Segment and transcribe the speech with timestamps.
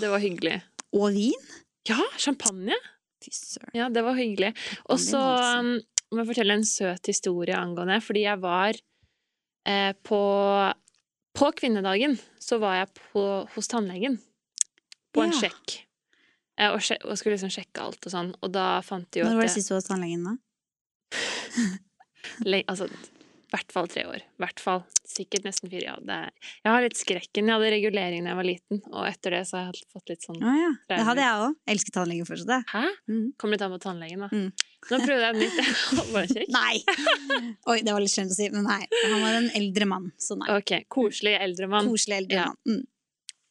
[0.00, 0.60] Det var hyggelig.
[0.94, 1.46] Og vin?
[1.88, 2.76] Ja, champagne!
[3.24, 3.72] Fy søren.
[3.74, 4.52] Ja, det var hyggelig.
[4.92, 5.18] Og så
[5.58, 5.72] um,
[6.12, 8.76] må jeg fortelle en søt historie angående, fordi jeg var
[9.66, 10.20] eh, på
[11.34, 13.22] På kvinnedagen så var jeg på,
[13.56, 14.20] hos tannlegen
[15.14, 15.40] på en Ja.
[15.48, 15.80] sjekk.
[16.60, 19.24] Eh, og, sjek, og skulle liksom sjekke alt og sånn, og da fant de jo
[19.26, 20.36] at Når var det sist du var hos tannlegen, da?
[22.50, 22.86] Le- Altså,
[23.54, 24.22] i hvert fall tre år.
[24.42, 24.80] Hvert fall.
[25.06, 25.84] Sikkert nesten fire.
[25.86, 26.30] Ja, det er,
[26.64, 27.46] jeg har litt skrekken.
[27.46, 30.24] Jeg hadde regulering da jeg var liten, og etter det så har jeg fått litt
[30.26, 30.70] sånn ah, ja.
[30.90, 31.58] Det hadde jeg òg.
[31.74, 32.66] Elsker tannlegen fortsatt, jeg.
[32.72, 32.82] Hæ?
[33.12, 33.26] Mm.
[33.38, 34.30] Kommer litt an på tannlegen, da.
[34.34, 34.48] Mm.
[34.90, 35.60] Nå prøvde jeg nytt.
[36.16, 36.50] Bare kjekk.
[36.56, 36.74] Nei!
[37.70, 38.80] Oi, det var litt skjønt å si, men nei.
[39.04, 40.50] Han var en eldre mann, så nei.
[40.58, 41.92] Ok, koselig eldre mann.
[41.94, 42.48] Koselig eldre Ja.
[42.50, 42.80] mann.
[42.82, 42.82] Mm.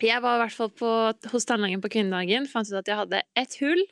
[0.04, 0.90] Jeg var i hvert fall på,
[1.32, 3.86] hos tannlegen på kvinnedagen, fant ut at jeg hadde et hull.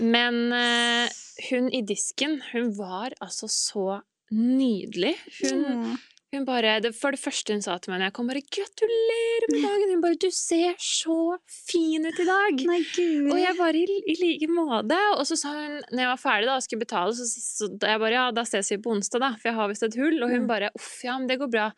[0.00, 1.06] Men uh,
[1.50, 3.98] hun i disken, hun var altså så
[4.34, 5.14] nydelig.
[5.42, 5.96] Hun, mm.
[6.34, 9.46] hun bare, det, For det første hun sa til meg når jeg kom, bare 'gratulerer
[9.52, 9.92] med dagen'.
[9.94, 12.64] Hun bare 'du ser så fin ut i dag'.
[12.66, 13.30] Nei, gud.
[13.32, 14.98] Og jeg bare i, i like måte.
[15.18, 18.00] Og så sa hun, når jeg var ferdig da, og skulle betale, så, så jeg
[18.02, 20.22] bare ja, da ses vi på onsdag, da, for jeg har visst et hull.
[20.22, 20.48] Og hun Mm.
[20.50, 21.68] bare uff, ja, men det går bra.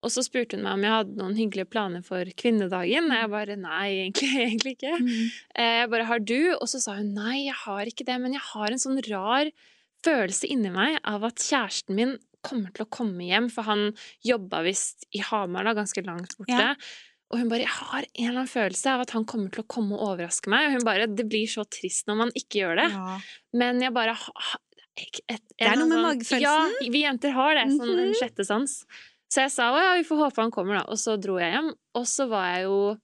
[0.00, 3.10] Og så spurte hun meg om jeg hadde noen hyggelige planer for kvinnedagen.
[3.10, 4.94] Og jeg bare nei, egentlig, egentlig ikke.
[5.02, 5.30] Mm.
[5.58, 6.54] Eh, Jeg bare har du?
[6.60, 9.50] Og så sa hun nei, jeg har ikke det, men jeg har en sånn rar
[10.04, 12.16] følelse inni meg av at kjæresten min
[12.46, 13.92] kommer til å komme hjem, for han
[14.24, 16.54] jobba visst i Hamar, da, ganske langt borte.
[16.54, 16.74] Ja.
[17.30, 19.66] Og hun bare 'Jeg har en eller annen følelse av at han kommer til å
[19.68, 20.66] komme og overraske meg'.
[20.68, 22.90] Og hun bare 'Det blir så trist når man ikke gjør det'.
[22.92, 23.20] Ja.
[23.52, 24.16] Men jeg bare
[24.96, 26.40] et, et, Det er noe med sånn- magefølelsen.
[26.40, 27.66] Ja, vi jenter har det.
[27.68, 28.14] Sånn en Mhm.
[28.18, 28.86] sjette sans.
[29.30, 30.84] Så jeg sa 'Å ja, vi får håpe han kommer', da.
[30.88, 31.74] Og så dro jeg hjem.
[31.94, 32.98] Og så var jeg jo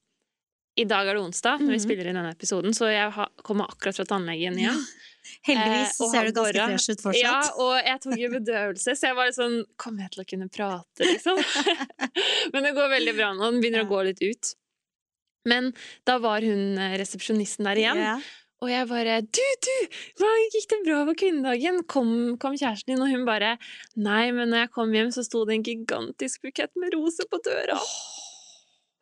[0.77, 1.87] I dag er det onsdag, når vi Mhm.
[1.87, 3.12] spiller inn denne episoden, så jeg
[3.44, 4.84] kommer akkurat fra tannlegen igjen.
[5.49, 7.23] Heldigvis Eh, ser du ganske Borra- fresh ut fortsatt.
[7.23, 10.29] Ja, og jeg tok jo bedøvelse, så jeg var litt sånn Kommer jeg til å
[10.35, 11.41] kunne prate, liksom?
[12.55, 13.51] Men det går veldig bra nå.
[13.51, 14.55] Den begynner å gå litt ut.
[15.49, 15.73] Men
[16.09, 18.21] da var hun eh, resepsjonisten der igjen, Yeah.
[18.65, 19.75] og jeg bare 'Du, du!
[20.21, 21.83] Hva gikk det bra på kvinnedagen?
[21.87, 23.59] Kom, kom kjæresten din?' Og hun bare
[23.97, 27.41] 'Nei, men når jeg kom hjem, så sto det en gigantisk bukett med roser på
[27.45, 27.77] døra'.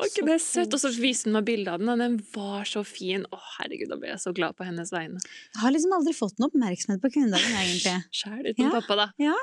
[0.02, 0.74] Var ikke det søtt?
[0.76, 3.24] Og så viste hun meg bilde av den, og den var så fin.
[3.30, 5.22] Å, herregud, da ble jeg så glad på hennes vegne.
[5.22, 7.94] Jeg har liksom aldri fått noe oppmerksomhet på kvinnedagen, egentlig.
[8.22, 9.08] Sjæl uten Ja, pappa, da.
[9.22, 9.36] ja.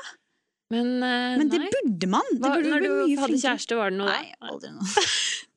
[0.69, 1.69] Men, uh, Men det nei.
[1.73, 2.27] burde man!
[2.35, 3.41] Det Hva, burde når du hadde flinkere.
[3.41, 5.05] kjæreste, var det noe Nei, aldri noe.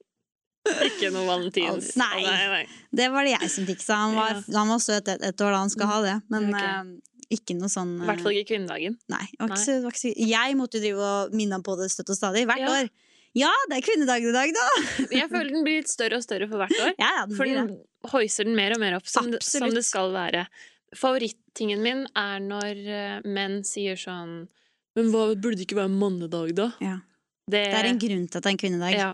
[0.88, 1.90] Ikke noe valentins?
[1.98, 2.22] Nei.
[2.22, 2.62] nei, nei.
[2.94, 3.98] Det var det jeg som fiksa.
[4.06, 6.70] Han var, han var søt et, et år da han skal ha det, men okay.
[6.86, 8.96] uh, ikke noe sånn I hvert fall ikke kvinnedagen.
[9.12, 9.24] Nei.
[9.34, 12.62] ikke ikke jeg måtte jo drive og minne ham på det støtt og stadig, hvert
[12.62, 12.72] Ja.
[12.78, 12.92] år.
[13.38, 14.66] Ja, det er kvinnedagen i dag, da!
[15.20, 16.92] Jeg føler den blir litt større og større for hvert år.
[17.00, 17.70] Ja, ja, den For den
[18.12, 20.44] hoiser den mer og mer opp, som, det, som det skal være.
[20.98, 24.42] Favorittingen min er når eh, menn sier sånn
[24.98, 26.68] Men hva, burde det ikke være mannedag, da?
[26.84, 26.98] Ja.
[27.48, 28.98] Det, Det er en grunn til at det er en kvinnedag.
[29.00, 29.12] ja.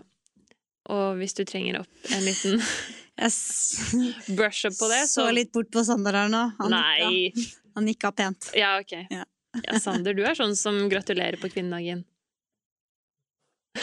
[0.89, 2.59] Og hvis du trenger opp en liten
[4.37, 6.43] brush up på det, så så litt bort på Sander her nå.
[6.59, 7.49] Han nikka, Nei!
[7.75, 8.51] han nikka pent.
[8.57, 8.95] Ja, ok.
[9.11, 9.25] Ja.
[9.63, 12.03] Ja, Sander, du er sånn som gratulerer på kvinnedagen.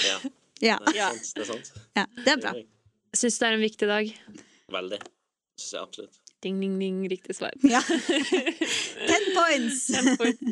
[0.05, 0.17] Ja,
[0.63, 1.35] Ja, det er sant.
[1.37, 1.73] Det er sant.
[1.99, 2.53] ja, det er bra.
[3.17, 4.13] Syns det er en viktig dag.
[4.73, 4.99] Veldig.
[5.61, 6.23] Syns jeg absolutt.
[6.45, 6.99] Ding, ding, ding.
[7.11, 7.55] Riktig svar.
[7.65, 7.81] Ja.
[9.11, 9.87] Ten points!
[9.89, 10.43] Ten points.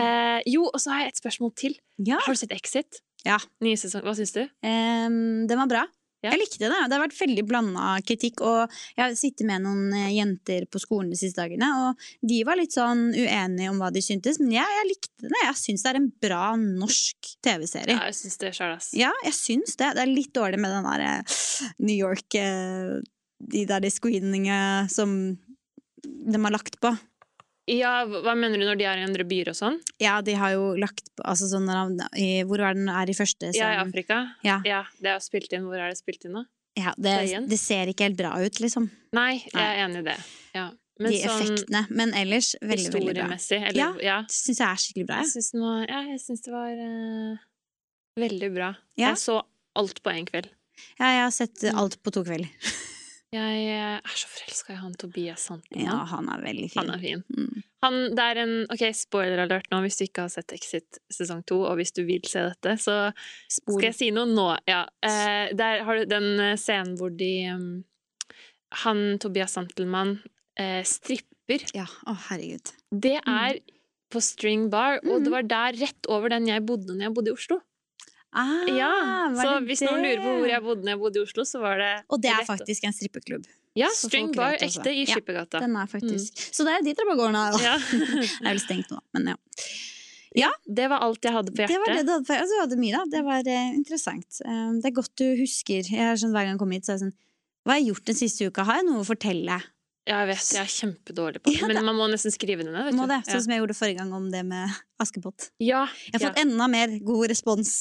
[0.00, 1.76] Eh, jo, og så har jeg et spørsmål til.
[1.98, 2.18] Ja.
[2.24, 3.02] Har du sett Exit?
[3.26, 3.36] Ja.
[3.64, 4.02] Nye sesong.
[4.06, 4.42] Hva syns du?
[4.64, 5.82] Um, den var bra.
[6.20, 6.34] Ja.
[6.34, 6.68] Jeg likte det.
[6.68, 8.42] Det har vært veldig blanda kritikk.
[8.44, 12.40] Og jeg har sittet med noen eh, jenter på skolen de siste dagene, og de
[12.44, 14.40] var litt sånn uenige om hva de syntes.
[14.42, 15.42] Men jeg, jeg likte det.
[15.46, 17.96] Jeg syns det er en bra norsk TV-serie.
[17.96, 18.90] Ja, jeg syns det sjøl, ass.
[18.96, 19.94] Ja, jeg syns det.
[19.96, 21.38] Det er litt dårlig med den der eh,
[21.80, 22.98] New York eh,
[23.40, 25.14] De der screeningene som
[26.04, 26.92] de har lagt på.
[27.70, 29.76] Ja, hva mener du når de er i andre byer og sånn?
[30.02, 31.68] Ja, de har jo lagt altså sånn
[32.18, 33.80] i, Hvor er den er i første Ja, i?
[33.84, 34.22] Afrika?
[34.46, 34.58] Ja.
[34.66, 34.80] ja.
[34.98, 35.68] Det er spilt inn.
[35.68, 36.44] Hvor er det spilt inn, da?
[36.78, 37.14] Ja, det,
[37.50, 38.88] det ser ikke helt bra ut, liksom.
[39.16, 40.16] Nei, jeg er enig i det.
[40.54, 40.68] Ja.
[41.00, 41.80] Men de sånn effektene.
[41.96, 43.28] Men ellers veldig, veldig bra.
[43.56, 43.88] eller Ja.
[44.04, 44.18] ja.
[44.28, 45.20] Det syns jeg er skikkelig bra.
[45.22, 45.32] Jeg Jeg.
[45.36, 47.38] syns, var, ja, jeg syns det var uh,
[48.20, 48.68] veldig bra.
[49.00, 49.12] Ja.
[49.12, 49.38] Jeg så
[49.80, 50.50] alt på én kveld.
[50.98, 51.78] Ja, jeg har sett Mm.
[51.78, 52.48] alt på to kvelder.
[53.30, 55.86] Jeg eh, er så forelska i han Tobias Santelmann.
[55.86, 56.80] Ja, han er veldig fin.
[56.82, 57.20] Han er fin.
[57.30, 57.60] Mm.
[57.84, 61.44] Han, det er en Ok, spoiler alert nå hvis du ikke har sett Exit sesong
[61.48, 62.96] to, og hvis du vil se dette, så
[63.46, 63.76] Spor.
[63.78, 64.48] skal jeg si noe nå.
[64.68, 64.82] Ja.
[65.06, 67.68] Eh, der har du den eh, scenen hvor de um,
[68.84, 70.16] Han Tobias Santelmann
[70.58, 71.64] eh, stripper.
[71.74, 72.74] Ja, å herregud.
[72.90, 73.62] Det er
[74.10, 75.24] på String Bar, og Mm.
[75.24, 77.60] det var der rett over den jeg bodde når jeg bodde i Oslo.
[78.32, 78.90] Ah, Ja,
[79.34, 81.80] Så hvis noen lurer på hvor jeg bodde når jeg bodde i Oslo, så var
[81.82, 83.48] det Og det er faktisk en strippeklubb.
[83.78, 87.20] Ja, String Bar ekte i Ja, Den er faktisk Så det er dit dere bare
[87.22, 87.58] går nå, da.
[87.68, 87.76] Ja.
[87.78, 89.32] Det er vel stengt nå, men
[90.38, 90.50] ja.
[90.62, 91.74] Det var alt jeg hadde på hjertet.
[91.74, 93.02] Det var det du hadde, på altså, du hadde mye, da.
[93.10, 94.38] Det var eh, interessant.
[94.46, 95.82] Um, det er godt du husker.
[95.90, 97.16] Jeg er sånn, Hver gang jeg kommer hit, så er jeg sånn
[97.66, 98.66] Hva har jeg gjort den siste uka?
[98.68, 99.58] Har jeg noe å fortelle?
[100.10, 101.60] Ja, jeg vet, jeg er kjempedårlig på det.
[101.60, 102.82] Ja, Men man må nesten skrive det ned.
[102.88, 103.12] Vet Må du.
[103.14, 105.50] det, Sånn som jeg gjorde forrige gang om det med Askepott.
[105.62, 105.84] Ja.
[106.10, 107.76] Jeg har fått enda mer god respons.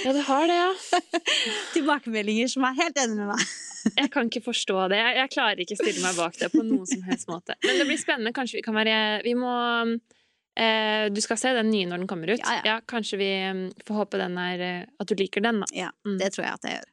[0.00, 1.20] ja, du har det, ja.
[1.74, 3.44] Tilbakemeldinger som er helt enig med meg.
[3.98, 4.98] Jeg kan ikke forstå det.
[5.00, 7.56] Jeg, jeg klarer ikke stille meg bak det på noen som helst måte.
[7.66, 8.30] Men det blir spennende.
[8.36, 8.94] Kanskje vi kan være
[9.26, 9.50] Vi må
[10.54, 12.38] eh, Du skal se den nye når den kommer ut.
[12.46, 12.76] Ja, ja.
[12.86, 15.70] kanskje vi mm, får håpe den er eh, At du liker den, da.
[15.74, 16.14] Ja, Mm.
[16.22, 16.88] det tror jeg at jeg gjør.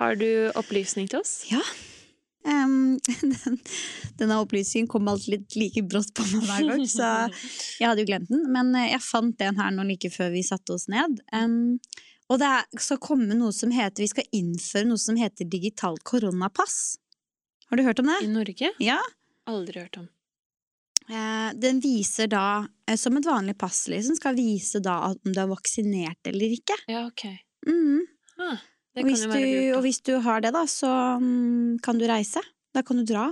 [0.00, 0.30] Har du
[0.62, 1.34] opplysning til oss?
[1.50, 1.64] Ja.
[2.48, 3.58] Em, den,
[4.18, 7.08] denne opplysningen kom alltid litt like brått på meg hver gang, så
[7.80, 8.46] jeg hadde jo glemt den.
[8.52, 11.20] Men eh, jeg fant den her nå like før vi satte oss ned.
[11.36, 11.76] Um,
[12.30, 16.94] og det skal komme noe som heter Vi skal innføre noe som heter digitalt koronapass.
[17.70, 18.20] Har du hørt om det?
[18.24, 18.72] I Norge?
[18.82, 18.98] Ja.
[19.50, 20.08] Aldri hørt om.
[21.10, 25.40] Eh, den viser da, eh, som et vanlig pass, liksom, skal vise da om du
[25.42, 26.76] er vaksinert eller ikke.
[26.90, 27.26] Ja, ok.
[27.66, 28.06] Mhm.
[28.40, 28.62] Ah,
[28.98, 29.44] Og, hvis du,
[29.76, 30.90] og hvis du har det, da, så
[31.22, 32.42] mm, kan du reise.
[32.74, 33.28] Da kan du dra.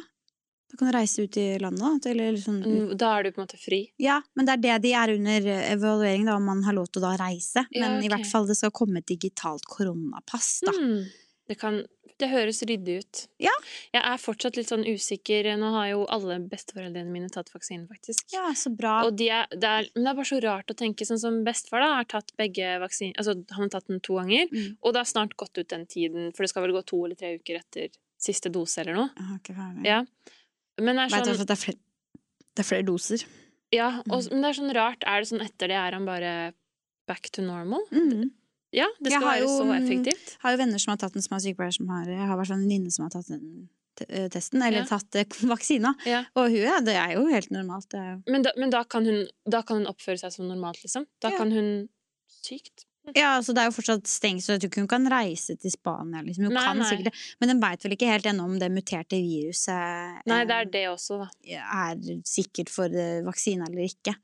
[0.69, 2.10] Da kan du reise ut i landet, da.
[2.10, 2.58] Eller liksom,
[3.00, 3.81] Da er du på en måte fri.
[4.02, 6.90] Ja, men det er det de er under eh, evaluering, da, om man har lov
[6.93, 7.64] til å da reise.
[7.72, 10.75] Ja, Men i hvert fall det skal komme et digitalt koronapass, da.
[10.76, 11.08] Mm.
[11.49, 11.81] Det, kan,
[12.18, 13.20] det høres ryddig ut.
[13.38, 13.52] Ja.
[13.94, 15.46] Jeg er fortsatt litt sånn usikker.
[15.58, 18.24] Nå har jo alle besteforeldrene mine tatt vaksinen, faktisk.
[18.34, 19.04] Ja, så bra.
[19.06, 21.44] Og de er, det er, men det er bare så rart å tenke sånn som
[21.46, 24.76] bestefar da, har tatt begge vaksiner Altså, han har tatt den to ganger, Mm.
[24.82, 27.14] og det har snart gått ut den tiden, for det skal vel gå to eller
[27.16, 27.88] tre uker etter
[28.18, 29.10] siste dose eller noe.
[29.16, 29.86] Jeg har ikke ferdig.
[29.86, 30.04] Ja.
[30.80, 31.78] Men det er Vet du sånn at det er flere,
[32.54, 33.24] det er flere doser?
[33.70, 34.30] Ja, og, Mm.
[34.32, 35.04] men det er sånn rart.
[35.06, 36.54] Er det sånn etter det er han bare
[37.06, 37.84] back to normal?
[37.92, 38.30] Mhm.
[38.74, 40.32] Ja, det skal være jo, så effektivt.
[40.34, 42.34] Jeg har jo venner som har tatt den, som har sykepleier som har Jeg har
[42.34, 43.68] i hvert fall en venninne som har tatt den
[44.08, 44.88] eh, testen, eller Ja.
[44.90, 45.94] tatt eh, vaksina.
[46.06, 46.24] Ja.
[46.36, 47.88] Og hun, ja, det er jo helt normalt.
[47.94, 50.82] Det jo Men, da, men da, kan hun, da kan hun oppføre seg som normalt,
[50.84, 51.08] liksom?
[51.24, 51.88] Da kan hun
[52.38, 52.84] Sykt.
[53.16, 55.72] Ja, altså det er jo fortsatt stengt, så jeg tror ikke hun kan reise til
[55.72, 56.20] Spania.
[56.22, 56.44] Liksom.
[56.44, 56.88] Hun Nei, kan nei.
[56.92, 60.58] sikkert men den veit vel ikke helt ennå om det muterte viruset Nei, eh, det
[60.58, 61.28] er det også, da.
[61.56, 62.92] er sikkert for
[63.26, 64.14] vaksine eller ikke.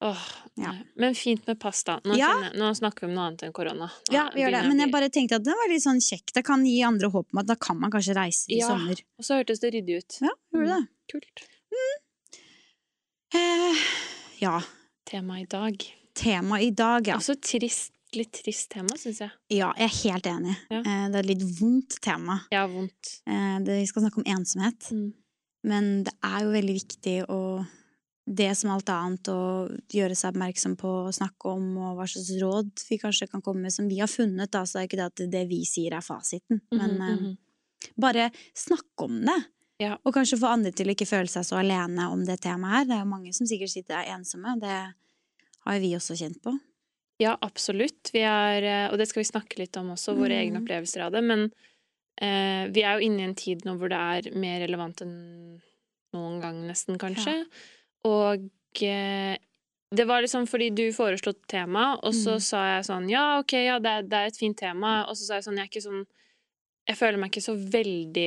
[0.00, 0.26] Åh,
[0.58, 0.72] Ja.
[0.96, 2.00] Men fint med pasta.
[2.04, 2.28] Nå, Ja.
[2.34, 3.86] kjenner nå snakker vi om noe annet enn korona.
[4.08, 4.62] Nå Ja, vi gjør det.
[4.68, 6.32] Men jeg bare tenkte at det var litt sånn kjekt.
[6.34, 8.68] Det kan gi andre håp om at da kan man kanskje reise i Ja.
[8.68, 8.96] sommer.
[9.18, 10.18] Og så hørtes det ryddig ut.
[10.22, 10.88] Ja, gjorde det.
[11.12, 11.48] Kult.
[13.34, 13.76] Eh,
[14.38, 14.62] ja.
[15.10, 15.76] Tema i dag.
[16.14, 17.16] Tema i dag, ja.
[17.16, 19.30] Også trist, litt trist tema, syns jeg.
[19.50, 20.56] Ja, jeg er helt enig.
[20.70, 20.78] Ja.
[20.80, 22.40] Eh, det er et litt vondt tema.
[22.52, 23.20] Ja, vondt.
[23.26, 24.90] Eh, det, vi skal snakke om ensomhet.
[24.92, 25.12] Mm.
[25.64, 27.66] Men det er jo veldig viktig å
[28.28, 29.40] det som alt annet å
[29.92, 33.62] gjøre seg oppmerksom på og snakke om, og hva slags råd vi kanskje kan komme
[33.64, 36.04] med som vi har funnet, da, så er ikke det at det vi sier er
[36.04, 36.60] fasiten.
[36.72, 37.36] Men Mhm, eh, mhm.
[37.96, 39.38] bare snakke om det.
[39.80, 39.96] Ja.
[40.04, 42.84] Og kanskje få andre til å ikke føle seg så alene om det temaet her.
[42.84, 44.58] Det er jo mange som sikkert sitter der ensomme.
[44.60, 44.94] Det
[45.64, 46.58] har jo vi også kjent på.
[47.20, 48.10] Ja, absolutt.
[48.12, 50.42] Vi er, eh, og det skal vi snakke litt om også, våre Mm.
[50.42, 51.22] egne opplevelser av det.
[51.24, 51.50] Men
[52.20, 55.60] eh, vi er jo inne i en tid nå hvor det er mer relevant enn
[56.14, 57.44] noen gang, nesten, kanskje.
[58.04, 58.48] Og
[58.82, 59.36] eh,
[59.90, 62.40] det var liksom fordi du foreslo tema, og så Mm.
[62.44, 65.06] sa jeg sånn Ja, ok, ja, det er, det er et fint tema.
[65.08, 66.04] Og så sa jeg sånn Jeg er ikke sånn
[66.88, 68.26] Jeg føler meg ikke så veldig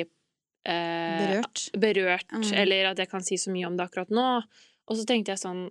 [0.65, 1.69] eh, Berørt.
[1.73, 2.53] berørt, Mm.
[2.53, 4.43] eller at jeg kan si så mye om det akkurat nå.
[4.87, 5.69] Og så tenkte jeg sånn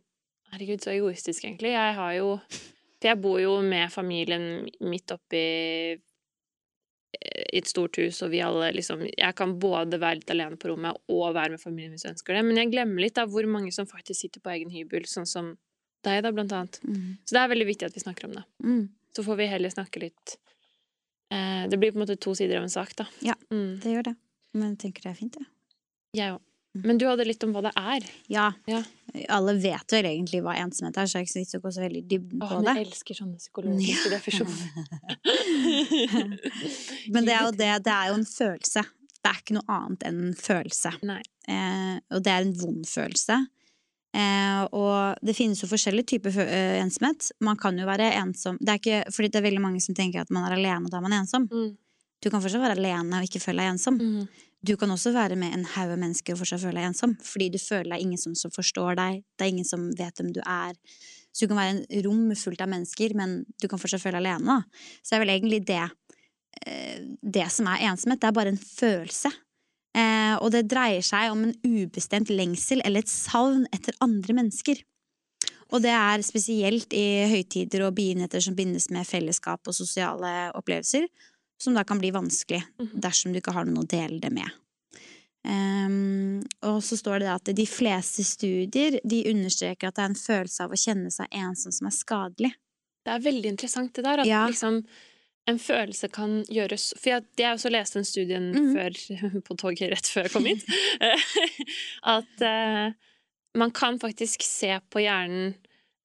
[0.53, 1.71] Herregud, så egoistisk, egentlig.
[1.73, 2.41] Jeg har jo
[3.01, 6.01] For jeg bor jo med familien midt oppi
[7.11, 10.71] i et stort hus, og vi alle liksom Jeg kan både være litt alene på
[10.71, 13.49] rommet og være med familien hvis jeg ønsker det, men jeg glemmer litt av hvor
[13.51, 15.51] mange som faktisk sitter på egen hybel, sånn som
[16.07, 16.79] deg, da, blant annet.
[16.87, 17.19] Mm.
[17.27, 18.45] Så det er veldig viktig at vi snakker om det.
[18.65, 18.85] Mm.
[19.17, 20.37] Så får vi heller snakke litt
[21.35, 23.09] eh, Det blir på en måte to sider av en sak, da.
[23.27, 23.35] Ja.
[23.53, 23.81] Mm.
[23.83, 24.15] Det gjør det.
[24.55, 25.51] Men jeg tenker det er fint, jeg.
[26.17, 26.47] Jeg òg.
[26.73, 28.05] Men du hadde litt om hva det er.
[28.31, 28.53] Ja.
[28.71, 28.85] Ja.
[29.35, 31.73] Alle vet vel egentlig hva ensomhet er, så det er ikke så vits å gå
[31.75, 32.75] så veldig i dybden Åh, på det.
[32.77, 34.69] jeg elsker sånne psykologiske definisjoner.
[37.15, 38.85] Men det er, jo det, det er jo en følelse.
[39.21, 40.93] Det er ikke noe annet enn en følelse.
[41.51, 43.41] Eh, og det er en vond følelse.
[44.11, 47.33] Eh, og det finnes jo forskjellige typer eh, ensomhet.
[47.47, 50.25] Man kan jo være ensom det er ikke, Fordi det er veldig mange som tenker
[50.25, 51.51] at man er alene, da er man ensom.
[51.51, 51.75] Mm.
[52.21, 53.99] Du kan fortsatt være alene og ikke føle deg ensom.
[54.01, 54.47] Mm.
[54.67, 57.15] Du kan også være med en haug av mennesker og fortsatt føle deg ensom.
[57.25, 59.23] Fordi du føler deg ingen som, forstår deg.
[59.39, 60.77] Det er ingen som vet hvem du er.
[61.33, 64.27] Så du kan være en rom fullt av mennesker, men du kan fortsatt føle deg
[64.27, 64.59] alene.
[64.59, 64.91] da.
[65.01, 65.85] Så det er vel egentlig det
[66.67, 66.99] eh,
[67.39, 68.21] det som er ensomhet.
[68.21, 69.33] Det er bare en følelse.
[69.97, 74.85] Eh, og det dreier seg om en ubestemt lengsel eller et savn etter andre mennesker.
[75.71, 81.07] Og det er spesielt i høytider og begivenheter som bindes med fellesskap og sosiale opplevelser,
[81.61, 83.01] som da kan bli vanskelig Mhm.
[83.05, 84.51] dersom du ikke har noen å dele det med.
[85.43, 90.19] Um, og så står det at de fleste studier de understreker at det er en
[90.21, 92.51] følelse av å kjenne seg ensom som er skadelig.
[93.09, 94.47] Det er veldig interessant det der, at Ja.
[94.49, 94.85] liksom
[95.49, 98.75] en følelse kan gjøres For jeg, jeg også leste en studie Mhm.
[98.77, 100.65] før, på toget rett før jeg kom hit,
[102.05, 102.93] at uh,
[103.57, 105.55] man kan faktisk se på hjernen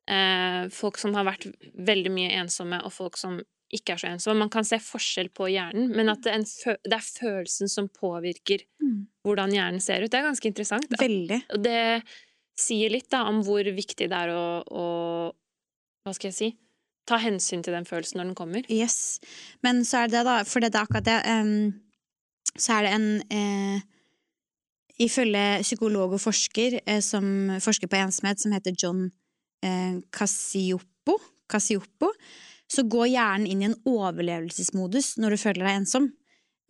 [0.09, 3.41] uh, folk som har vært veldig mye ensomme, og folk som
[3.73, 4.37] ikke er så ensom.
[4.37, 8.65] Man kan se forskjell på hjernen, men at det er, det er følelsen som påvirker
[8.81, 9.07] Mm.
[9.25, 10.11] hvordan hjernen ser ut.
[10.11, 10.85] Det er ganske interessant.
[10.91, 10.97] Da.
[11.01, 11.39] Veldig.
[11.55, 12.03] og det
[12.59, 14.85] sier litt da om hvor viktig det er å, å
[16.05, 16.49] Hva skal jeg si?
[17.09, 18.67] Ta hensyn til den følelsen når den kommer.
[18.69, 19.19] Yes.
[19.65, 21.73] Men så er det da, for det er akkurat det, um,
[22.57, 23.81] så er det en eh,
[25.01, 27.25] Ifølge psykolog og forsker eh, som
[27.59, 29.09] forsker på ensomhet, som heter John
[29.65, 31.17] eh, Cassioppo,
[31.51, 32.13] Cassioppo,
[32.75, 36.09] så går hjernen inn i en overlevelsesmodus når du føler deg ensom.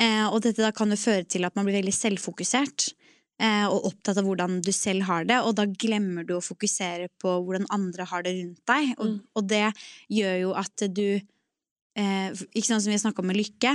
[0.02, 2.92] Eh, og dette da kan jo føre til at man blir veldig selvfokusert.
[3.40, 7.10] eh, Og opptatt av hvordan du selv har det, og da glemmer du å fokusere
[7.20, 8.94] på hvordan andre har det rundt deg.
[9.00, 9.22] Og, Mm.
[9.36, 9.74] og det
[10.10, 11.20] gjør jo at du
[11.98, 13.72] eh, Ikke sånn som vi snakka om med lykke.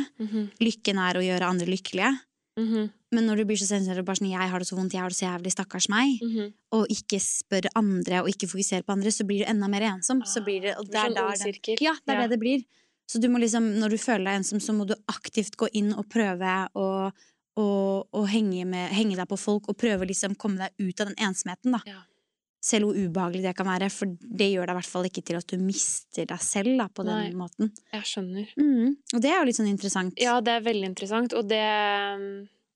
[0.61, 2.21] Lykken er å gjøre andre lykkelige.
[2.59, 5.03] Mhm, Men når du blir så sensitiv bare sånn 'jeg har det så vondt, jeg
[5.03, 6.53] har det så jævlig, stakkars meg', mhm.
[6.73, 10.23] og ikke spør andre og ikke fokuserer på andre, så blir du enda mer ensom.
[10.25, 12.27] Så blir det, og Det er sånn der det, ja, det er Ja.
[12.27, 12.65] det det blir.
[13.11, 15.93] Så du må liksom, når du føler deg ensom, så må du aktivt gå inn
[15.93, 17.11] og prøve å,
[17.59, 21.03] og, og henge, med, henge deg på folk og prøve å liksom komme deg ut
[21.03, 21.75] av den ensomheten.
[21.75, 21.81] da.
[21.91, 22.05] Ja.
[22.63, 25.41] Selv hvor ubehagelig det kan være, for det gjør deg i hvert fall ikke til
[25.41, 27.35] at du mister deg selv da, på den Nei.
[27.35, 27.73] måten.
[27.97, 28.53] Jeg skjønner.
[28.61, 28.97] Mm.
[29.17, 30.21] Og det er jo litt sånn interessant.
[30.21, 31.65] Ja, det er veldig interessant, og det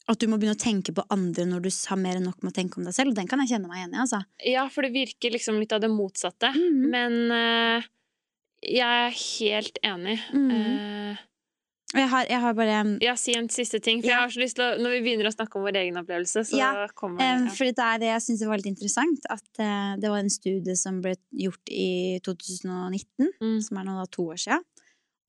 [0.07, 2.53] At du må begynne å tenke på andre når du har mer enn nok med
[2.53, 3.15] å tenke om deg selv.
[3.17, 4.21] Den kan jeg kjenne meg igjen i, altså.
[4.45, 6.51] Ja, for det virker liksom litt av det motsatte.
[6.53, 6.91] Mhm.
[6.93, 7.87] Men uh,
[8.65, 10.19] jeg er helt enig.
[10.33, 11.15] Mm -hmm.
[11.15, 11.23] uh,
[11.95, 14.01] jeg har, jeg har bare ja, si en siste ting.
[14.03, 14.17] For Ja.
[14.17, 16.43] jeg har så lyst til å, Når vi begynner å snakke om vår egen opplevelse,
[16.45, 17.51] så Ja, kommer det ja.
[17.55, 19.21] for det er det jeg syns var litt interessant.
[19.31, 23.61] At uh, det var en studie som ble gjort i 2019, Mm.
[23.63, 24.65] som er nå da to år siden.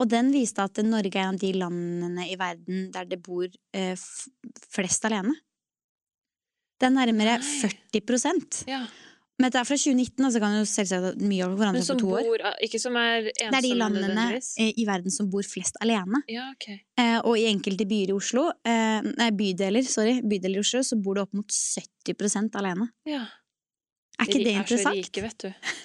[0.01, 3.47] Og den viste at Norge er en av de landene i verden der det bor
[3.47, 3.95] eh,
[4.75, 5.35] flest alene.
[6.75, 7.71] Det er nærmere Nei.
[7.95, 8.81] 40 ja.
[9.35, 12.45] Men dette er fra 2019, altså kan jo selvsagt mye forandre seg for to år.
[12.63, 16.21] Ikke som er Det er de landene eh, i verden som bor flest alene.
[16.31, 16.77] Ja, okay.
[16.99, 20.99] Eh, og i enkelte byer i Oslo, eh, nei, bydeler, sorry, bydeler i Oslo, så
[21.03, 22.87] bor det opp mot 70% alene.
[23.11, 23.25] Ja.
[24.15, 25.01] Er ikke De det er så interessant?
[25.03, 25.75] rike, vet du.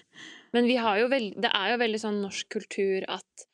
[0.55, 3.50] Men vi har jo veld, det er jo veldig sånn norsk kultur at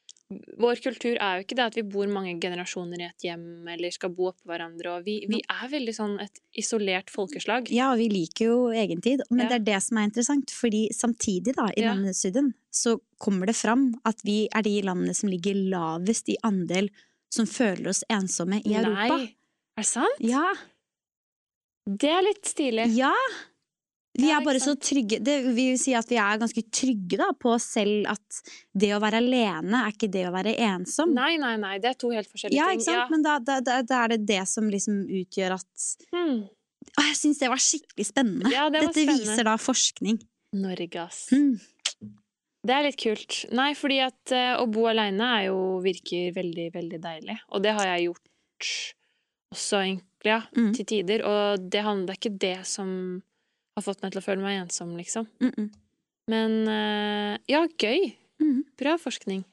[0.59, 3.93] Vår kultur er jo ikke det at vi bor mange generasjoner i et hjem eller
[3.95, 4.97] skal bo oppå hverandre.
[5.07, 7.71] Vi, vi er veldig sånn et isolert folkeslag.
[7.71, 9.49] Ja, og vi liker jo egentid, men Ja.
[9.53, 10.51] det er det som er interessant.
[10.51, 11.95] Fordi samtidig, da, i Ja.
[12.13, 16.91] syden, så kommer det fram at vi er de landene som ligger lavest i andel
[17.31, 19.17] som føler oss ensomme i Europa.
[19.17, 19.35] Nei,
[19.79, 20.19] er det sant?
[20.21, 20.55] Ja,
[21.87, 22.97] Det er litt stilig.
[22.97, 23.13] ja!
[24.17, 27.51] Vi er bare så trygge Det vil si at vi er ganske trygge da, på
[27.57, 28.41] oss selv at
[28.73, 31.13] det å være alene er ikke det å være ensom.
[31.17, 32.81] Nei, nei, nei, det er to helt forskjellige ja, ting.
[32.81, 33.11] ikke sant?
[33.13, 36.45] Men da, da, da, er det det som liksom utgjør at Hmm.
[36.97, 38.51] Å, Jeg syns det var skikkelig spennende.
[38.55, 39.25] Ja, det var Dette spennende.
[39.27, 40.21] viser da forskning.
[40.57, 41.27] Norge, ass.
[41.35, 41.59] Hmm.
[42.67, 43.41] Det er litt kult.
[43.55, 47.37] Nei, fordi at eh, å bo aleine er jo virker veldig, veldig deilig.
[47.53, 48.71] Og det har jeg gjort
[49.55, 50.73] også, egentlig, ja, Mm.
[50.75, 51.23] til tider.
[51.27, 53.23] Og det handler det er ikke det som
[53.77, 55.29] har fått meg til å føle meg ensom, liksom.
[55.43, 55.69] Mm -mm.
[56.33, 58.15] Men eh, ja, gøy.
[58.43, 58.65] Mm.
[58.79, 59.45] Bra forskning.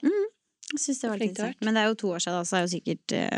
[0.73, 1.65] Jeg synes det var litt interessant.
[1.65, 3.37] Men det er jo to år siden, da, så er jo sikkert uh...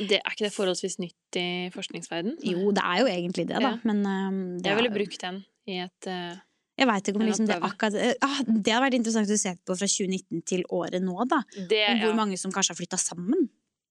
[0.00, 2.38] Det, er ikke det forholdsvis nytt i forskningsverden?
[2.48, 3.74] Jo, det er jo egentlig det, da.
[3.74, 3.80] Ja.
[3.84, 6.38] Men eh, det Jeg ville jo- brukt den i et uh...
[6.80, 9.74] Jeg veit ikke om liksom det akkurat ah, Det hadde vært interessant å se på
[9.76, 11.42] fra 2019 til året nå, da.
[11.68, 12.16] Det, Om hvor ja.
[12.16, 13.50] mange som kanskje har flytta sammen.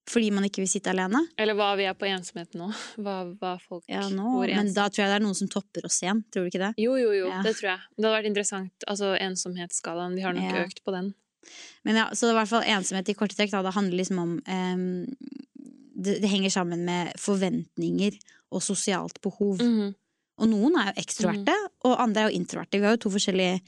[0.10, 1.22] Fordi man ikke vil sitte alene.
[1.38, 2.72] Eller hva vi er på ensomhet nå.
[3.04, 6.00] Hva, hva folk Ja, nå, men da tror jeg det er noen som topper oss
[6.02, 6.24] igjen.
[6.34, 6.72] Tror du ikke det?
[6.82, 7.44] Jo, jo, jo, Ja.
[7.46, 7.84] det tror jeg.
[7.96, 8.88] Det hadde vært interessant.
[8.90, 10.66] Altså ensomhetsskalaen, vi har nok Ja.
[10.66, 11.14] økt på den.
[11.88, 14.34] Men ja, så i hvert fall ensomhet i korte trekk, da, det handler liksom om
[14.44, 15.06] um,
[15.96, 18.18] det, det henger sammen med forventninger
[18.52, 19.62] og sosialt behov.
[19.62, 19.94] Mhm.
[20.40, 22.80] Og noen er jo ekstroverte, og andre er jo introverte.
[22.80, 23.60] Vi har jo to forskjellige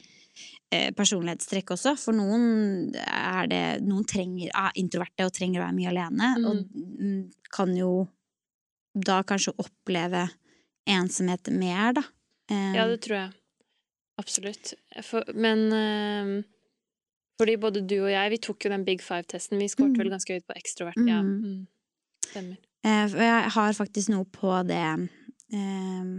[0.96, 1.96] personlighetstrekk også.
[2.00, 6.48] For noen er det Noen trenger, er introverte og trenger å være mye alene, mm.
[6.48, 7.92] og mm, kan jo
[8.96, 10.26] da kanskje oppleve
[10.90, 12.04] ensomhet mer, da.
[12.52, 13.36] Eh, Ja, det tror jeg.
[14.22, 14.74] Absolutt.
[15.08, 16.34] For, men eh,
[17.42, 19.58] fordi både du og jeg, vi tok jo den Big Five-testen.
[19.58, 20.02] Vi skåret Mm.
[20.04, 21.22] vel ganske høyt på ekstrovert, ja.
[21.22, 21.38] Mm.
[21.42, 21.68] Mm.
[22.28, 22.58] Stemmer.
[22.84, 24.84] Eh, jeg har faktisk noe på det
[25.54, 26.12] eh,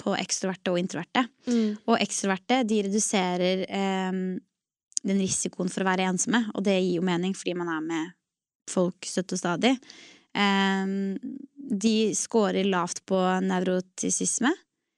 [0.00, 1.26] På ekstroverte og introverte.
[1.46, 1.74] Mm.
[1.86, 4.12] Og ekstroverte de reduserer eh,
[5.00, 8.16] den risikoen for å være ensomme, og det gir jo mening fordi man er med
[8.70, 9.74] folk støtt og stadig.
[10.36, 10.96] Eh,
[11.70, 14.50] de scorer lavt på nevrotisisme.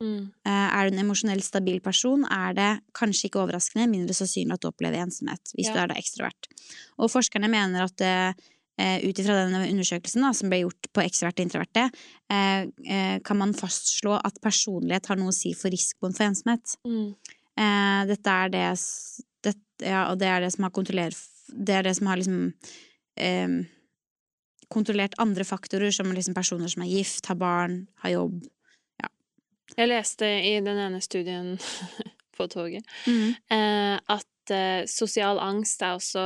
[0.03, 0.23] Mm.
[0.47, 4.65] Eh, er du en emosjonelt stabil person, er det kanskje ikke overraskende mindre sannsynlig at
[4.65, 5.75] du opplever ensomhet hvis Ja.
[5.75, 6.49] du er da ekstrovert.
[6.99, 8.33] Og forskerne mener at eh,
[8.81, 11.85] ut ifra denne undersøkelsen da, som ble gjort på ekstroverte og introverte,
[12.33, 16.77] eh, eh, kan man fastslå at personlighet har noe å si for risikoen for ensomhet.
[16.89, 17.13] Mm.
[17.61, 18.65] Eh, dette er det,
[19.45, 21.19] det Ja, og det er det som har kontrollert
[21.53, 22.55] Det er det som har liksom
[23.19, 23.61] eh,
[24.73, 28.41] kontrollert andre faktorer, som liksom personer som er gift, har barn, har jobb.
[29.77, 31.55] Jeg leste i den ene studien
[32.37, 36.25] på toget eh, at eh, sosial angst er også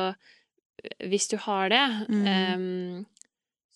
[1.00, 2.26] Hvis du har det, Mm.
[2.54, 3.06] um,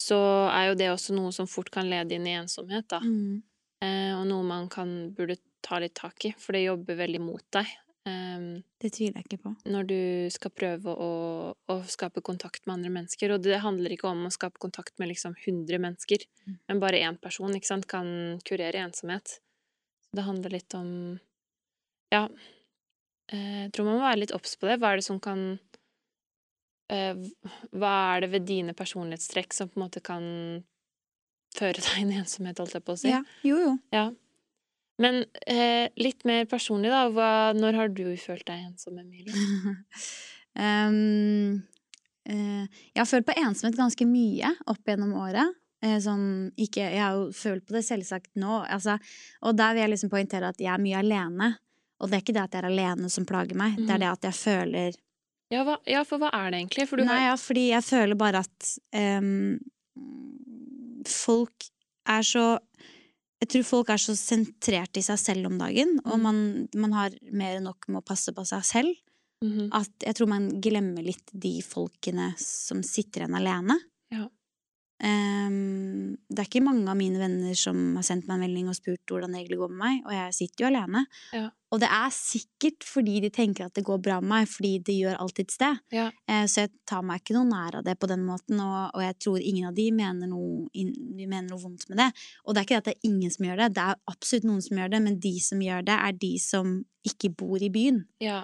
[0.00, 0.16] så
[0.50, 3.00] er jo det også noe som fort kan lede inn i ensomhet, da.
[3.00, 3.42] Mm.
[3.82, 7.42] Uh, og noe man kan, burde ta litt tak i, for det jobber veldig mot
[7.52, 7.66] deg.
[8.08, 9.50] Um, Det tviler jeg ikke på.
[9.68, 13.34] når du skal prøve å, å skape kontakt med andre mennesker.
[13.34, 16.58] Og det handler ikke om å skape kontakt med liksom 100 mennesker, Mm.
[16.68, 19.38] men bare én person ikke sant, kan kurere ensomhet.
[20.14, 21.20] Det handler litt om
[22.10, 22.28] Ja.
[23.32, 24.80] eh, Jeg tror man må være litt obs på det.
[24.80, 25.60] Hva er det som kan
[26.90, 30.24] Hva er det ved dine personlighetstrekk som på en måte kan
[31.56, 33.12] føre deg inn i ensomhet, holdt jeg på å si?
[33.12, 33.76] Ja, jo, jo.
[33.94, 34.08] Ja.
[35.00, 37.06] Men eh, litt mer personlig, da.
[37.14, 39.32] Hva, når har du følt deg ensom, Emilie?
[40.60, 41.62] um,
[42.28, 45.56] eh, jeg har følt på ensomhet ganske mye opp gjennom året.
[45.80, 48.60] Eh, sånn, ikke, jeg har jo følt på det selvsagt nå.
[48.68, 48.98] Altså,
[49.46, 51.52] og der vil jeg liksom poengtere at jeg er mye alene.
[52.00, 53.94] Og det er ikke det at jeg er alene som plager meg, det Mhm.
[53.94, 55.00] er det at jeg føler
[55.50, 56.86] Ja, hva, ja, for hva er det egentlig?
[57.02, 59.58] Nei, har ja, fordi jeg føler bare at um,
[61.10, 61.68] folk
[62.10, 62.46] er så
[63.40, 66.22] Jeg tror folk er så sentrert i seg selv om dagen, og Mm.
[66.26, 66.40] man,
[66.76, 68.98] man har mer enn nok med å passe på seg selv.
[69.42, 69.70] Mhm.
[69.72, 73.78] At jeg tror man glemmer litt de folkene som sitter igjen alene.
[74.12, 74.26] Ja.
[75.00, 78.76] Em, det er ikke mange av mine venner som har sendt meg en melding og
[78.76, 81.02] spurt hvordan det egentlig går med meg, og jeg sitter jo alene.
[81.32, 81.46] Ja.
[81.70, 84.96] Og det er sikkert fordi de tenker at det går bra med meg, fordi det
[84.98, 85.80] gjør alltid et sted.
[85.94, 86.08] Ja.
[86.28, 89.04] Uh, Så jeg tar meg ikke noe nær av det på den måten, og, og
[89.06, 92.10] jeg tror ingen av de mener noe, in, de mener noe vondt med det.
[92.44, 94.48] Og det er ikke det at det er ingen som gjør det, det er absolutt
[94.50, 96.76] noen som gjør det, men de som gjør det, er de som
[97.08, 98.04] ikke bor i byen.
[98.24, 98.42] ja.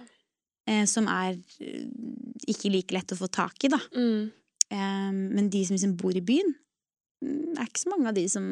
[0.66, 1.83] Uh, som er uh,
[2.51, 3.79] ikke like lett å få tak i, da.
[3.95, 4.33] Mm.
[4.70, 6.55] Men de som liksom bor i byen,
[7.22, 8.46] det er ikke så mange av de som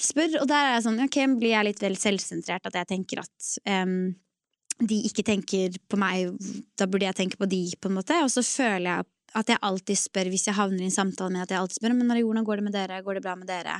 [0.00, 0.38] spør.
[0.42, 3.50] Og der er jeg sånn, ok, blir jeg litt vel selvsentrert at jeg tenker at
[3.90, 4.14] um,
[4.78, 6.32] de ikke tenker på meg,
[6.78, 8.18] da burde jeg tenke på de, på en måte.
[8.24, 9.08] Og så føler jeg
[9.38, 11.94] at jeg alltid spør, hvis jeg havner i en samtale med at jeg alltid spør
[11.98, 13.76] men Marie, hvordan går det med dere, går det bra med dere?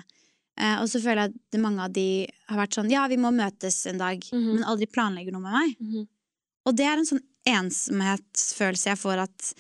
[0.59, 2.07] Uh, og så føler jeg at mange av de
[2.51, 4.55] har vært sånn, ja, vi må møtes en dag, Mhm.
[4.59, 5.77] men aldri planlegger noe med meg.
[5.81, 6.07] Mhm.
[6.67, 9.53] Og det er en sånn ensomhetsfølelse jeg får at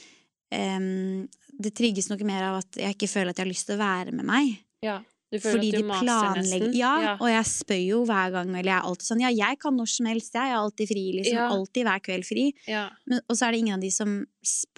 [0.54, 3.76] em, det trigges noe mer av at jeg ikke føler at jeg har lyst til
[3.78, 4.58] å være med meg.
[4.82, 5.00] ja.
[5.30, 6.70] Du føler Fordi at du maser nesten?
[6.72, 9.74] ja, og jeg spør jo hver gang, eller jeg er alltid sånn ja, jeg kan
[9.76, 11.36] når som helst, jeg er alltid fri, liksom.
[11.36, 11.48] Ja.
[11.52, 12.44] Alltid hver kveld fri.
[12.64, 12.86] ja.
[13.04, 14.14] Men, og så er det ingen av de som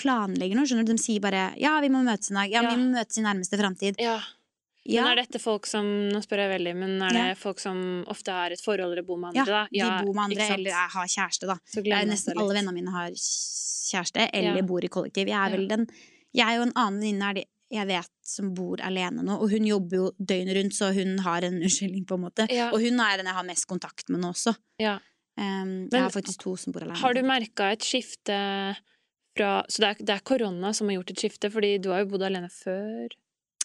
[0.01, 0.91] planlegger noe, skjønner du.
[0.97, 2.73] De sier bare ja, vi må møtes en dag, ja, Ja.
[2.75, 3.95] vi må møtes i nærmeste framtid.
[4.03, 4.19] ja.
[4.91, 7.35] Ja, Men er dette folk som Nå spør jeg veldig, men er det Ja.
[7.39, 7.79] folk som
[8.11, 10.01] ofte har et forhold eller bor med ja, andre, da?
[10.01, 11.57] de bor med andre, eller er, har kjæreste, da.
[11.77, 14.63] Man nesten alle vennene mine har kjæreste eller Ja.
[14.67, 15.27] bor i kollektiv.
[15.31, 15.57] Jeg er Ja.
[15.57, 15.87] vel den
[16.35, 20.11] Jeg og en annen venninne jeg vet som bor alene nå, og hun jobber jo
[20.19, 22.47] døgnet rundt, så hun har en unnskyldning, på en måte.
[22.51, 22.71] Ja.
[22.73, 24.57] Og hun er den jeg har mest kontakt med nå også.
[24.81, 24.99] Ja.
[25.39, 26.99] Um, Men jeg har faktisk to som bor alene.
[26.99, 28.77] Har du merka et skifte
[29.39, 32.01] fra Så det er, det er korona som har gjort et skifte, fordi du har
[32.05, 33.09] jo bodd alene før?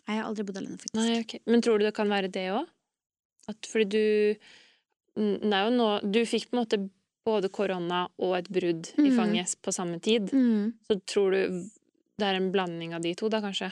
[0.07, 0.95] Nei, Jeg har aldri bodd alene, faktisk.
[0.99, 1.39] Nei, okay.
[1.47, 2.67] Men tror du det kan være det òg?
[3.69, 4.35] Fordi du
[5.17, 6.79] er jo nå Du fikk på en måte
[7.25, 9.15] både korona og et brudd i Mm.
[9.17, 10.29] fanget på samme tid.
[10.31, 10.73] Mm.
[10.89, 11.69] Så tror du
[12.19, 13.71] det er en blanding av de to, da, kanskje?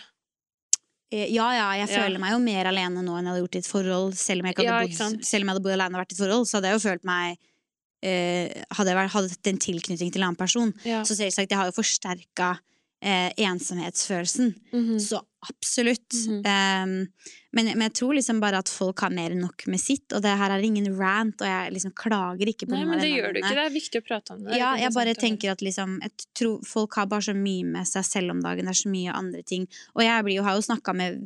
[1.11, 2.01] Eh, Ja, ja, jeg Ja.
[2.01, 4.13] føler meg jo mer alene nå enn jeg hadde gjort i et forhold.
[4.15, 6.23] Selv om jeg, Ja, bodd, selv om jeg hadde bodd alene og vært i et
[6.25, 7.37] forhold, så hadde jeg jo følt meg
[8.05, 10.73] eh, Hadde jeg vært- en tilknytning til en annen person.
[10.83, 11.03] Ja.
[11.03, 12.59] Så selvsagt, jeg har jo forsterka
[13.03, 14.53] eh, ensomhetsfølelsen.
[14.73, 14.99] Mhm.
[14.99, 16.13] Så absolutt.
[16.27, 16.37] Mhm.
[16.37, 17.07] Um,
[17.51, 20.23] men, men jeg tror liksom bare at folk har mer enn nok med sitt, og
[20.23, 23.35] det her er ingen rant, og jeg liksom klager ikke på Nei, men det gjør
[23.35, 23.51] du ikke.
[23.53, 24.57] Det er viktig å prate om det.
[24.57, 28.05] Ja, jeg bare tenker at liksom jeg tror Folk har bare så mye med seg
[28.07, 28.65] selv om dagen.
[28.65, 29.67] Det er så mye andre ting.
[29.93, 31.19] Og jeg blir jo, har jo snakka med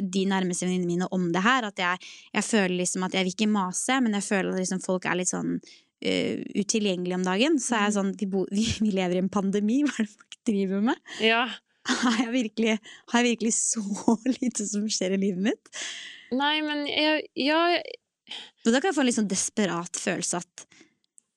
[0.00, 1.68] de nærmeste venninnene mine om det her.
[1.68, 4.84] At jeg, jeg føler liksom at jeg vil ikke mase, men jeg føler at liksom
[4.84, 7.60] folk er litt sånn uh, utilgjengelige om dagen.
[7.60, 10.14] Så er jeg sånn vi, bo, vi, vi lever i en pandemi, hva er det
[10.14, 11.00] folk driver med?
[11.24, 11.46] Ja.
[11.84, 12.78] Har jeg virkelig,
[13.12, 13.84] har jeg virkelig så
[14.38, 15.84] lite som skjer i livet mitt?
[16.34, 17.60] Nei, men jeg, ja,
[18.64, 20.64] Og da kan jeg få en litt sånn desperat følelse at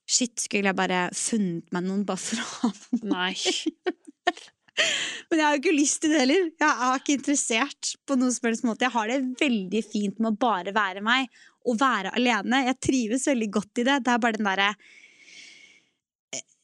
[0.08, 3.34] shit, skulle jeg bare funnet meg noen bare for å ha noen Nei.
[5.28, 6.44] Men jeg har jo ikke lyst til det heller.
[6.54, 8.86] Jeg er ikke interessert på noen som helst måte.
[8.86, 11.32] Jeg har det veldig fint med å bare være meg
[11.68, 12.62] og være alene.
[12.70, 13.98] Jeg trives veldig godt i det.
[14.06, 14.70] Det er bare den derre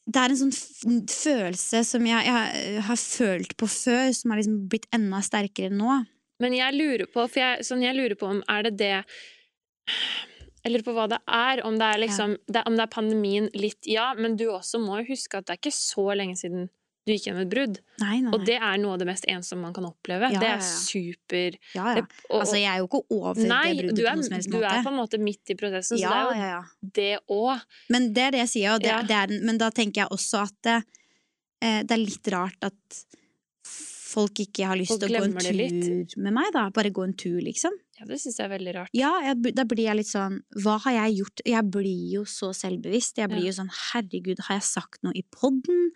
[0.04, 4.58] Det er en sånn følelse som jeg, jeg har følt på før, som har liksom
[4.68, 6.02] blitt enda sterkere nå.
[6.42, 8.92] Men jeg lurer på, for jeg, sånn jeg lurer på om er det det
[10.64, 11.60] Jeg lurer på hva det er.
[11.64, 14.10] Om det er, liksom, det, om det er pandemien litt, ja.
[14.16, 16.70] Men du også må huske at det er ikke så lenge siden
[17.04, 17.78] du gikk gjennom et brudd.
[18.00, 20.30] Nei, nei, Og det er noe av det mest ensomme man kan oppleve.
[20.32, 21.94] Ja, det er super ja, ja.
[21.98, 24.36] det, og, Altså, jeg er jo ikke over det bruddet du på er, noen som
[24.38, 26.52] helst du er på en måte midt i prosessen, ja, så det er jo ja,
[26.54, 26.92] ja.
[27.00, 27.66] det òg.
[27.92, 30.44] Men det er det jeg sier, og det, det er, men da tenker jeg også
[30.46, 30.78] at det,
[31.60, 33.04] eh, det er litt rart at
[34.14, 36.68] folk ikke har lyst til å gå en tur med meg, da.
[36.74, 37.74] Bare gå en tur, liksom.
[37.94, 38.90] Ja, det syns jeg er veldig rart.
[38.98, 41.42] Ja, jeg, da blir jeg litt sånn Hva har jeg gjort?
[41.46, 43.20] Jeg blir jo så selvbevisst.
[43.22, 43.52] Jeg blir Ja.
[43.52, 45.92] jo sånn Herregud, har jeg sagt noe i poden?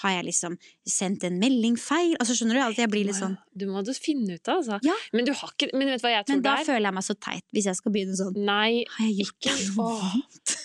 [0.00, 0.56] Har jeg liksom
[0.88, 2.14] sendt en melding feil?
[2.16, 2.62] Altså, skjønner du?
[2.64, 4.78] Altså, jeg blir litt sånn Du må jo finne ut av, altså.
[4.88, 4.96] Ja.
[5.12, 6.70] Men du har ikke Men vet du hva jeg tror Men da det er?
[6.72, 9.76] føler jeg meg så teit, hvis jeg skal begynne sånn Nei, Har jeg gjort ikke-
[9.76, 10.22] noe.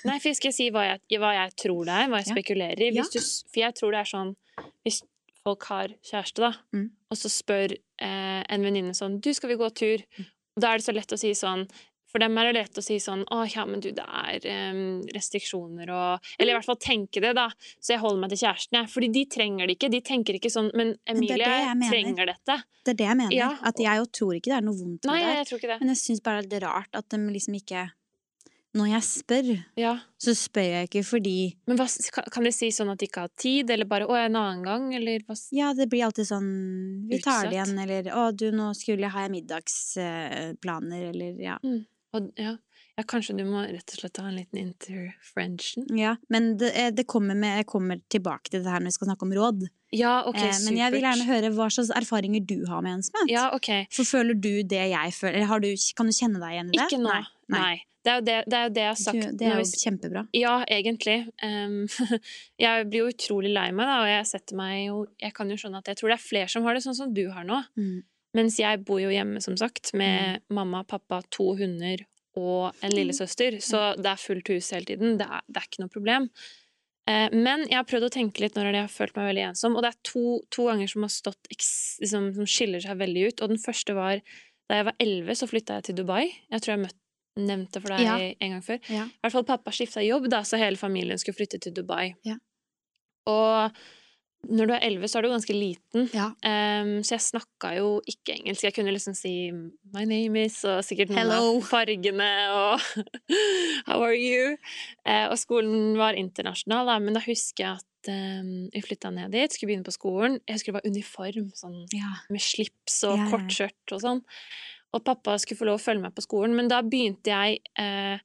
[0.08, 2.80] Nei, for jeg skal si hva jeg, hva jeg tror det er, hva jeg spekulerer
[2.88, 2.96] i.
[2.96, 3.04] Ja.
[3.04, 4.36] For jeg tror det er sånn
[4.88, 5.02] Hvis
[5.48, 6.90] folk har kjæreste, da, Mm.
[7.12, 7.72] og så spør
[8.04, 10.04] eh, en venninne sånn 'Du, skal vi gå tur?'
[10.60, 11.68] Da er det så lett å si sånn
[12.08, 14.40] For dem er det lett å si sånn 'Å, ja, men du, det er
[14.72, 17.50] um, restriksjoner og Eller i hvert fall tenke det, da.
[17.84, 18.88] Så jeg holder meg til kjæresten, jeg.
[18.94, 19.90] Fordi de trenger det ikke.
[19.92, 22.64] De tenker ikke sånn 'Men det Emilie det jeg trenger dette'.
[22.86, 23.36] Det er det jeg mener.
[23.36, 25.36] Ja, At jeg jo tror ikke det er noe vondt Nei, med det.
[25.38, 25.80] jeg tror ikke det.
[25.82, 27.92] Men jeg syns bare det er rart at de liksom ikke
[28.78, 29.48] Når jeg spør,
[29.80, 29.94] Ja.
[30.22, 31.36] så spør jeg ikke fordi
[31.68, 34.26] Men hva, kan- kan de si sånn at de ikke har tid, eller bare 'Å,
[34.26, 38.04] en annen gang', eller hva Ja, det blir alltid sånn Vi tar det igjen, eller
[38.14, 41.58] 'Å, du, nå skulle jeg ha middagsplaner', eller ja.
[42.14, 42.54] og, ja.
[42.98, 45.86] ja, kanskje du må rett og slett ha en liten interfrenchen?
[45.98, 46.16] ja.
[46.30, 49.08] Men det, eh, det kommer med, jeg kommer tilbake til det her når vi skal
[49.12, 49.68] snakke om råd.
[49.96, 53.30] Ja, ok, eh, men jeg vil gjerne høre hva slags erfaringer du har med ensomhet.
[53.32, 53.88] Ja, ok.
[53.92, 55.36] For føler du det jeg føler?
[55.36, 56.88] Eller har du, kan du kjenne deg igjen i det?
[56.92, 57.14] Ikke nå.
[57.14, 57.24] Nei.
[57.50, 57.82] Nei.
[58.08, 59.24] Det er jo det, det, er jo det jeg har sagt.
[59.40, 60.22] Det er jo vi- kjempebra.
[60.38, 61.18] Ja, egentlig.
[61.44, 61.80] Um,
[62.66, 65.58] jeg blir jo utrolig lei meg, da, og jeg setter meg jo Jeg kan jo
[65.60, 67.60] skjønne at jeg tror det er flere som har det sånn som du har nå.
[67.76, 67.98] Mm.
[68.38, 72.06] Mens jeg bor jo hjemme, som sagt, med mamma, pappa, to hunder
[72.38, 75.16] og en lillesøster, så det er fullt hus hele tiden.
[75.18, 76.28] Det er, det er ikke noe problem.
[77.10, 79.78] Eh, men jeg har prøvd å tenke litt når jeg har følt meg veldig ensom,
[79.78, 83.42] og det er to, to ganger som har stått liksom, som skiller seg veldig ut.
[83.42, 84.22] Og den første var
[84.68, 86.26] da jeg var elleve, så flytta jeg til Dubai.
[86.52, 87.00] Jeg tror jeg møtt,
[87.38, 88.18] nevnte for deg Ja.
[88.18, 88.80] en gang før.
[88.90, 89.06] Ja.
[89.06, 92.16] I hvert fall pappa skifta jobb, da, så hele familien skulle flytte til Dubai.
[92.26, 92.36] Ja.
[93.28, 93.72] Og
[94.48, 96.06] når du er elleve, så er du ganske liten.
[96.46, 98.64] Ehm, så jeg snakka jo ikke engelsk.
[98.64, 101.58] Jeg kunne liksom si 'my name is' og sikkert noen Hello.
[101.58, 102.80] av fargene og
[103.88, 104.56] 'how are you'.
[105.06, 109.52] Uh, og skolen var internasjonal, da, men da husker jeg at vi flytta ned dit,
[109.52, 110.40] skulle begynne på skolen.
[110.48, 112.14] Jeg husker det var uniform, sånn Ja.
[112.30, 113.30] med slips og ja.
[113.30, 114.22] kort skjørt og sånn.
[114.96, 118.20] Og pappa skulle få lov å følge meg på skolen, men da begynte jeg eh,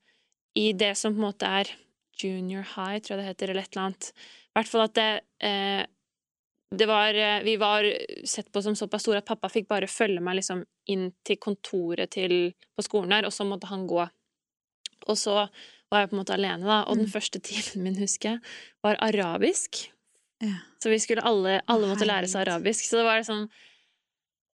[0.58, 1.70] i det som på en måte er
[2.22, 4.12] junior high, tror jeg det heter, eller et eller annet.
[4.52, 5.08] I hvert fall at det,
[5.48, 5.82] eh,
[6.72, 7.88] det var eh, Vi var
[8.28, 12.10] sett på som såpass store at pappa fikk bare følge meg liksom inn til kontoret
[12.14, 14.04] til, på skolen der, og så måtte han gå.
[15.08, 15.34] Og så
[15.92, 17.12] var jeg på en måte alene, da, og den Mm.
[17.12, 18.40] første timen min, husker jeg,
[18.84, 19.88] var arabisk.
[20.40, 20.54] Ja.
[20.82, 22.86] Så vi skulle alle, alle måtte lære seg arabisk.
[22.88, 23.48] Så det var liksom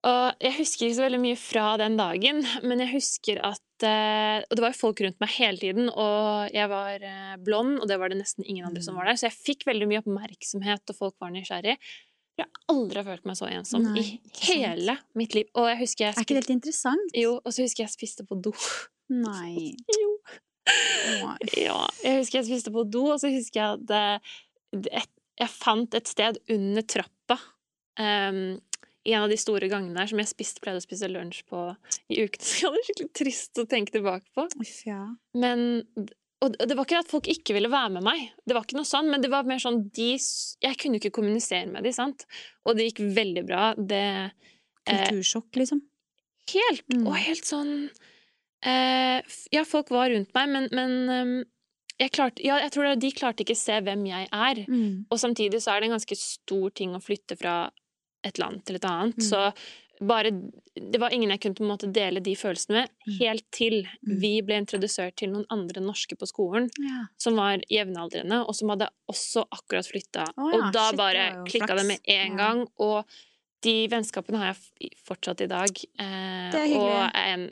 [0.06, 4.44] Og jeg husker ikke så veldig mye fra den dagen, men jeg husker at eh,
[4.44, 7.88] Og det var jo folk rundt meg hele tiden, og jeg var eh, blond, og
[7.90, 10.84] det var det nesten ingen andre som var der, så jeg fikk veldig mye oppmerksomhet,
[10.86, 11.74] og folk var nysgjerrig.
[12.38, 15.48] Jeg har aldri følt meg så ensom Nei, i hele mitt liv.
[15.58, 17.16] Og jeg husker jeg Er ikke det helt interessant?
[17.18, 18.54] Jo, og så husker jeg spiste på do.
[19.10, 19.72] Nei.
[19.98, 20.14] Jo.
[21.56, 23.92] Ja, jeg husker jeg spiste på do, og så husker jeg at
[24.92, 25.06] eh,
[25.40, 27.38] jeg fant et sted under trappa
[27.98, 28.67] i
[29.14, 31.64] en av de store gangene der som jeg spist, pleide å spise lunsj på
[32.12, 32.44] i ukene.
[32.44, 34.46] Så var hadde skikkelig trist å tenke tilbake på.
[34.88, 35.02] Ja.
[35.34, 35.82] Men
[36.38, 38.86] og det var ikke at folk ikke ville være med meg, det var ikke noe
[38.86, 40.12] sånn, men det var mer sånn de,
[40.62, 42.28] Jeg kunne ikke kommunisere med dem, sant?
[42.62, 43.72] Og det gikk veldig bra.
[43.74, 44.30] Det eh,
[44.86, 45.82] Kultursjokk, liksom.
[46.52, 47.02] Helt, Mm.
[47.10, 47.72] og helt sånn
[48.62, 49.18] eh,
[49.52, 51.34] Ja, folk var rundt meg, men, men ehm,
[51.98, 54.62] jeg klarte Ja, jeg tror det, de klarte ikke se hvem jeg er.
[54.70, 55.06] Mm.
[55.10, 57.56] Og samtidig så er det en ganske stor ting å flytte fra
[58.28, 59.16] et land til et annet.
[59.18, 59.28] Mm.
[59.30, 59.52] Så
[60.00, 60.30] bare
[60.78, 63.14] Det var ingen jeg kunne på en måte dele de følelsene med, Mm.
[63.18, 64.20] helt til Mm.
[64.20, 67.06] vi ble introdusert til noen andre norske på skolen Ja.
[67.18, 70.28] som var jevnaldrende, og som hadde også akkurat flytta.
[70.38, 72.66] Oh, ja, og da shit, bare klikka det med en gang.
[72.78, 73.04] Og
[73.60, 75.66] de vennskapene har jeg fortsatt i dag.
[75.98, 76.78] Eh, Det er hyggelig.
[76.78, 77.50] og jeg,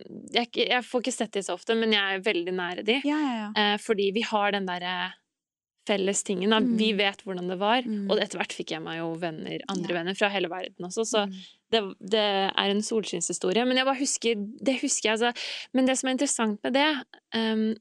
[0.54, 3.00] jeg, jeg får ikke sett de så ofte, men jeg er veldig nære de.
[3.04, 3.72] Ja, ja, ja.
[3.74, 5.14] Eh, fordi vi har den derre
[5.86, 6.50] felles tingen.
[6.50, 6.58] Da.
[6.60, 6.76] Mm.
[6.78, 7.82] Vi vet hvordan det var.
[7.86, 8.10] Mm.
[8.10, 9.98] Og etter hvert fikk jeg meg jo venner, andre Ja.
[10.00, 11.36] venner fra hele verden også, så Mm.
[11.70, 12.24] det, det
[12.56, 13.64] er en solskinnshistorie.
[13.66, 15.32] Men jeg bare husker Det husker jeg, altså.
[15.74, 17.74] Men det som er interessant med det um,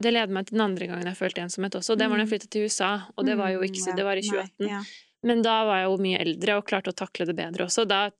[0.00, 1.90] Det leder meg til den andre gangen jeg følte ensomhet også.
[1.92, 2.32] og Det var da jeg Mm.
[2.38, 4.50] flyttet til USA, og det var jo ikke så Mm, Det var i 2018.
[4.60, 4.82] Nei, ja.
[5.24, 7.88] Men da var jeg jo mye eldre og klarte å takle det bedre også.
[7.88, 8.10] Da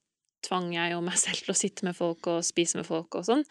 [0.42, 3.24] tvang jeg jo meg selv til å sitte med folk og spise med folk og
[3.24, 3.44] sånn.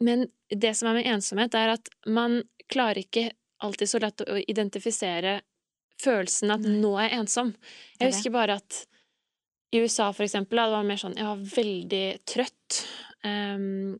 [0.00, 3.32] Men det som er med ensomhet, er at man klarer ikke
[3.64, 5.40] alltid så lett å identifisere
[6.02, 6.60] følelsen at.
[6.60, 7.54] 'nå er jeg ensom'.
[8.00, 8.86] Jeg husker bare at
[9.72, 12.86] i USA, for eksempel, det var mer sånn Jeg var veldig trøtt.
[13.24, 13.98] Um,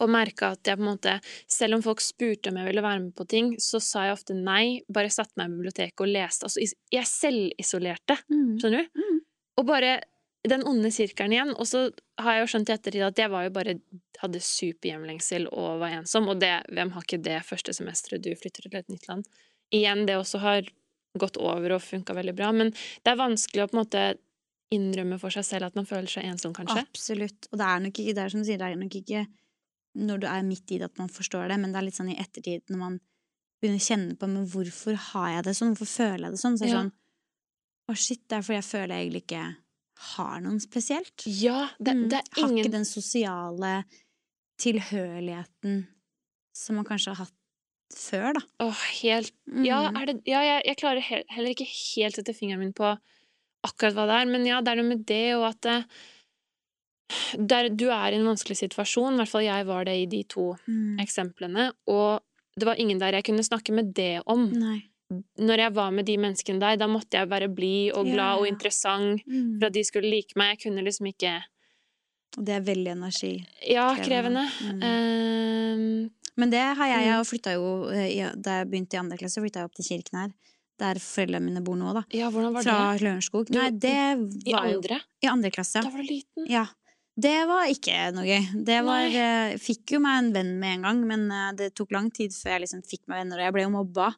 [0.00, 3.00] og merka at jeg på en måte Selv om folk spurte om jeg ville være
[3.00, 4.80] med på ting, så sa jeg ofte nei.
[4.90, 6.44] Bare satte meg i biblioteket og leste.
[6.44, 6.60] Altså,
[6.92, 8.58] jeg selvisolerte, Mm.
[8.60, 9.00] skjønner du?
[9.00, 9.20] Mm.
[9.58, 10.02] Og bare
[10.46, 11.50] den onde sirkelen igjen.
[11.58, 11.88] Og så
[12.22, 13.74] har jeg jo skjønt i ettertid at jeg var jo bare
[14.22, 16.28] hadde superhjemlengsel og var ensom.
[16.30, 19.26] Og det, hvem har ikke det første semesteret du flytter til et nytt land?
[19.74, 20.68] Igjen, det også har
[21.18, 22.52] gått over og funka veldig bra.
[22.54, 24.06] Men det er vanskelig å på en måte
[24.74, 26.82] innrømme for seg selv at man føler seg ensom, kanskje.
[26.84, 27.48] Absolutt.
[27.50, 29.26] Og det er nok ikke, det er som du sier, det er nok ikke
[29.98, 32.10] når du er midt i det at man forstår det, men det er litt sånn
[32.12, 32.98] i ettertid når man
[33.58, 36.58] begynner å kjenne på men hvorfor har jeg det sånn, hvorfor føler jeg det sånn,
[36.60, 36.82] så er det Ja.
[36.84, 36.92] sånn
[37.88, 39.44] å shit, det er fordi jeg føler jeg egentlig ikke
[40.14, 41.24] har noen spesielt.
[41.26, 42.08] Ja, det, Mm.
[42.10, 43.84] det er Har ikke den sosiale
[44.62, 45.86] tilhørigheten
[46.54, 47.34] som man kanskje har hatt
[47.94, 48.40] før, da.
[48.60, 49.32] Åh, helt
[49.64, 50.06] Ja, Mm.
[50.06, 52.98] det, ja jeg, jeg klarer heller ikke helt å sette fingeren min på
[53.64, 55.84] akkurat hva det er, men ja, det er noe med det og at det,
[57.48, 60.22] der, du er i en vanskelig situasjon, i hvert fall jeg var det i de
[60.24, 60.98] to Mm.
[61.00, 62.20] eksemplene, og
[62.58, 64.50] det var ingen der jeg kunne snakke med det om.
[64.52, 64.87] Nei.
[65.10, 68.46] Når jeg var med de menneskene der, da måtte jeg være blid og glad og
[68.48, 69.58] interessant Mm.
[69.58, 70.58] for at de skulle like meg.
[70.58, 71.38] Jeg kunne liksom ikke
[72.36, 73.46] det er veldig energi.
[73.66, 74.44] Ja, Krevende.
[74.60, 74.82] Mm.
[74.84, 77.00] Ehm, Men det har jeg.
[77.00, 77.08] Mm.
[77.08, 80.18] Jeg flytta jo eh, Da jeg begynte i andre klasse, flytta jeg opp til Kirken
[80.20, 80.34] her.
[80.78, 82.04] Der foreldrene mine bor nå, da.
[82.14, 83.02] ja, hvordan var Fra det?
[83.02, 83.48] Lørenskog.
[83.50, 83.94] Nei, det
[84.46, 85.00] I var jo andre?
[85.24, 86.46] I andre klasse, Da var du liten.
[86.48, 86.66] ja.
[87.18, 88.44] Det var ikke noe gøy.
[88.62, 89.16] Det var Nei.
[89.18, 92.30] eh, Fikk jo meg en venn med en gang, men eh, det tok lang tid
[92.30, 94.12] før jeg liksom fikk meg venner, og jeg ble jo mobba.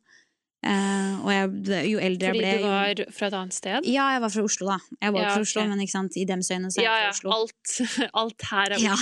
[0.61, 1.53] Eh, og jeg,
[1.89, 3.87] jo eldre Fordi jeg ble Fordi du jo var fra et annet sted?
[3.89, 4.97] Ja, jeg var fra Oslo, da.
[5.01, 5.71] Jeg var Ja, fra Oslo, okay.
[5.71, 7.31] men ikke sant, i dems øyne så er Ja, jeg fra Oslo.
[7.39, 7.71] Alt,
[8.23, 8.97] alt her er Ja.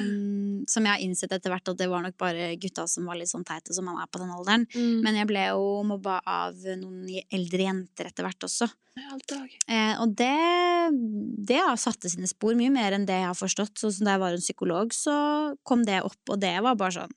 [0.00, 3.18] um, som jeg har innsett etter hvert at det var nok bare gutta som var
[3.20, 4.64] litt sånn teite som man er på den alderen.
[4.74, 5.04] Mm.
[5.04, 8.70] Men jeg ble jo mobba av noen eldre jenter etter hvert også.
[8.94, 9.94] Uh.
[10.02, 10.34] Og det,
[11.46, 13.78] det har satt sine spor mye mer enn det jeg har forstått.
[13.78, 15.14] Så da jeg var en psykolog, så
[15.62, 17.14] kom det opp, og det var bare sånn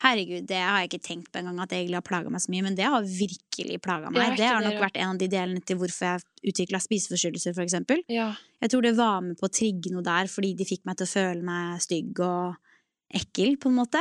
[0.00, 2.52] Herregud, det har jeg ikke tenkt på engang at det egentlig har plaga meg så
[2.54, 4.36] mye, men det har virkelig plaga meg.
[4.38, 4.80] det har nok ja.
[4.80, 8.00] vært en av de delene til hvorfor jeg utvikla spiseforstyrrelser, for eksempel.
[8.08, 8.30] Ja.
[8.64, 11.08] Jeg tror det var med på å trigge noe der, fordi de fikk meg til
[11.08, 12.56] å føle meg stygg og
[13.20, 14.00] ekkel, på en måte.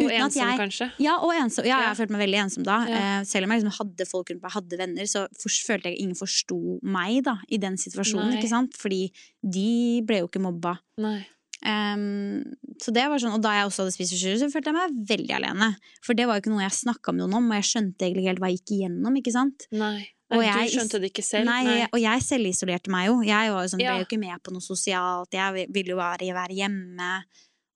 [0.00, 0.92] Og Uten at ensom, jeg- kanskje.
[0.98, 1.64] Ja, og ensom.
[1.64, 1.88] Ja, Ja.
[1.88, 2.76] jeg følte meg veldig ensom da.
[2.88, 3.20] Ja.
[3.20, 6.00] Eh, selv om jeg liksom hadde folk rundt meg, hadde venner, så følte jeg at
[6.00, 8.72] ingen forsto meg da, i den situasjonen, ikke sant?
[8.76, 9.10] Fordi
[9.44, 10.78] de ble jo ikke mobba.
[10.98, 11.26] Nei.
[11.64, 12.42] Em,
[12.80, 15.76] så det var sånn, Og da jeg også hadde spiseforstyrrelser, følte jeg meg veldig alene.
[16.02, 18.28] For det var jo ikke noe jeg snakka med noen om, og jeg skjønte egentlig
[18.28, 19.18] helt hva jeg gikk igjennom.
[19.20, 19.66] ikke sant?
[19.72, 20.08] Nei.
[20.30, 21.44] Nei, jeg- du skjønte det ikke selv?
[21.44, 23.20] Nei, Og jeg selvisolerte meg jo.
[23.22, 23.92] Jeg var jo sånn, Ja.
[23.92, 25.28] ble jo ikke med på noe sosialt.
[25.32, 27.22] Jeg ville jo bare være hjemme.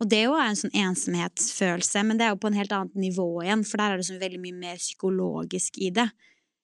[0.01, 2.95] Og det jo er en sånn ensomhetsfølelse, men det er jo på en helt annet
[2.95, 6.11] nivå igjen, for der er det sånn veldig mye mer psykologisk i det.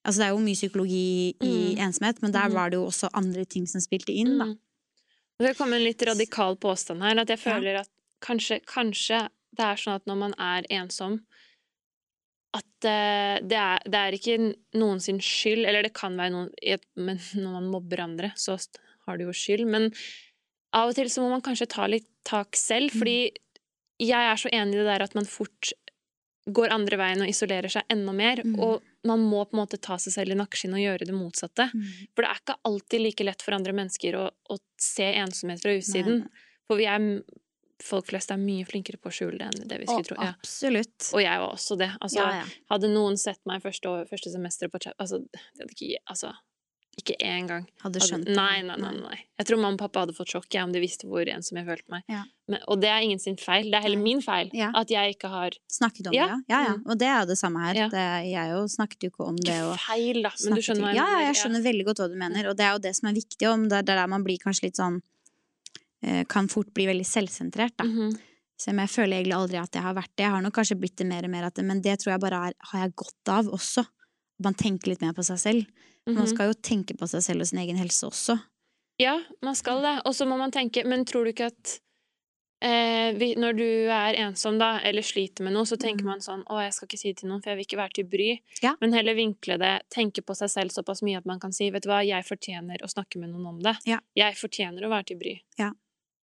[0.07, 1.79] Altså Det er jo mye psykologi i Mm.
[1.79, 2.53] ensomhet, men der Mm.
[2.55, 4.39] var det jo også andre ting som spilte inn.
[4.39, 4.45] da.
[4.47, 4.59] Mm.
[5.40, 7.88] Det kom en litt radikal påstand her, at jeg føler at
[8.20, 9.22] kanskje, kanskje
[9.57, 11.20] det er sånn at når man er ensom
[12.57, 14.37] at uh, det, er, det er ikke
[14.81, 18.59] noen sin skyld, eller det kan være noen et- Men når man mobber andre, så
[19.07, 19.66] har du jo skyld.
[19.70, 19.90] Men
[20.74, 22.98] av og til så må man kanskje ta litt tak selv, Mm.
[22.98, 23.18] fordi
[24.00, 25.72] jeg er så enig i det der at man fort
[26.46, 28.42] går andre veien og isolerer seg enda mer.
[28.44, 28.57] Mm.
[28.62, 31.68] Og man må på en måte ta seg selv i nakkeskinnet og gjøre det motsatte.
[31.74, 31.90] Mm.
[32.14, 35.76] For det er ikke alltid like lett for andre mennesker å, å se ensomhet fra
[35.76, 36.24] utsiden.
[36.68, 37.07] For vi er,
[37.85, 40.18] folk flest er mye flinkere på å skjule det enn det vi skulle Å, tro.
[40.20, 40.35] Ja.
[40.37, 41.11] Absolutt.
[41.12, 41.90] Og jeg var også det.
[42.00, 42.62] Altså, ja, ja.
[42.72, 46.35] Hadde noen sett meg første, år, første semester på Altså, det hadde ikke Altså,
[47.01, 47.65] ikke én gang.
[47.83, 48.35] Hadde skjønt det.
[48.37, 49.19] nei, nei, nei, nei.
[49.41, 51.67] Jeg tror mamma og pappa hadde fått sjokk ja, om de visste hvor ensom jeg
[51.67, 52.05] følte meg.
[52.13, 52.23] Ja.
[52.51, 53.69] Men, og det er ingen sin feil.
[53.71, 54.71] Det er heller min feil Ja.
[54.77, 56.39] at jeg ikke har Snakket om det, ja.
[56.51, 56.61] ja.
[56.77, 56.83] Mm.
[56.87, 57.83] Og det er jo det samme her.
[57.93, 59.59] Det, jeg jo snakket jo ikke om det.
[59.67, 60.33] Og feil, da.
[60.45, 61.21] Men du skjønner hva jeg mener.
[61.21, 62.49] Ja, jeg skjønner veldig godt hva du mener.
[62.51, 63.47] Og det er jo det som er viktig.
[63.51, 64.99] Om det er der man blir kanskje litt sånn
[66.05, 67.87] eh, Kan fort bli veldig selvsentrert, da.
[67.89, 68.19] Mhm.
[68.61, 70.25] Selv om jeg føler egentlig aldri at jeg har vært det.
[70.27, 72.41] Jeg har nok kanskje blitt det mer og mer, det, men det tror jeg bare
[72.51, 73.87] er, har jeg godt av også.
[74.42, 75.66] Man tenker litt mer på seg selv.
[76.07, 76.31] Man Mhm.
[76.33, 78.40] skal jo tenke på seg selv og sin egen helse også.
[78.98, 80.03] Ja, man skal det.
[80.05, 81.81] Og så må man tenke Men tror du ikke at
[82.62, 86.11] eh, vi, når du er ensom, da, eller sliter med noe, så tenker mm.
[86.11, 87.96] man sånn Å, jeg skal ikke si det til noen, for jeg vil ikke være
[87.96, 88.29] til bry.
[88.62, 88.74] Ja.
[88.81, 91.87] Men heller vinkle det, tenke på seg selv såpass mye at man kan si Vet
[91.87, 93.76] du hva, jeg fortjener å snakke med noen om det.
[93.88, 94.00] Ja.
[94.18, 95.37] Jeg fortjener å være til bry.
[95.61, 95.70] Ja.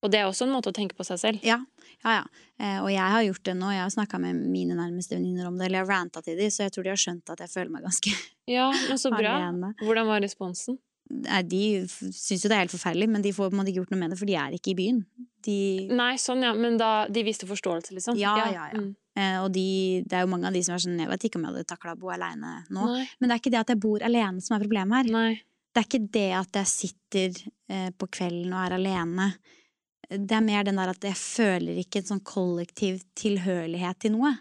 [0.06, 1.46] Og det er også en måte å tenke på seg selv.
[1.46, 1.58] Ja,
[2.04, 2.20] ja.
[2.20, 2.26] ja.
[2.62, 3.72] Eh, og jeg har gjort det nå.
[3.74, 6.52] Jeg har snakka med mine nærmeste venninner om det, eller jeg har ranta til dem,
[6.54, 8.14] så jeg tror de har skjønt at jeg føler meg ganske
[8.58, 9.40] Ja, men så bra.
[9.40, 9.74] alene.
[9.82, 10.78] Hvordan var responsen?
[11.08, 13.82] Nei, de syns jo det er helt forferdelig, men de får på en måte ikke
[13.82, 15.02] gjort noe med det, for de er ikke i byen.
[15.48, 15.58] De,
[15.96, 16.52] Nei, sånn, ja.
[16.58, 18.18] Men da De viste forståelse, liksom?
[18.20, 18.82] Ja, ja, ja.
[18.82, 18.90] Mm.
[19.16, 19.68] eh, og de,
[20.04, 21.70] det er jo mange av de som er sånn Jeg vet ikke om jeg hadde
[21.70, 22.90] takla å bo aleine nå.
[22.92, 23.06] Nei.
[23.18, 25.14] Men det er ikke det at jeg bor alene som er problemet her.
[25.16, 25.30] Nei.
[25.72, 29.30] Det er ikke det at jeg sitter eh, på kvelden og er alene.
[30.10, 34.34] Det er mer den der at jeg føler ikke en sånn kollektiv tilhørighet til noe.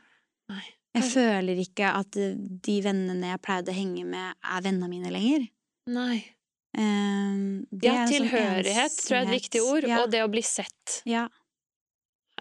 [0.52, 0.62] Nei.
[0.96, 5.48] Jeg føler ikke at de vennene jeg pleide å henge med, er vennene mine lenger.
[5.92, 6.22] Nei.
[6.76, 9.88] Det Ja, tilhørighet sånn tilhørighet tror jeg er et viktig ord.
[9.88, 11.02] Ja, Og det å bli sett.
[11.08, 11.26] ja.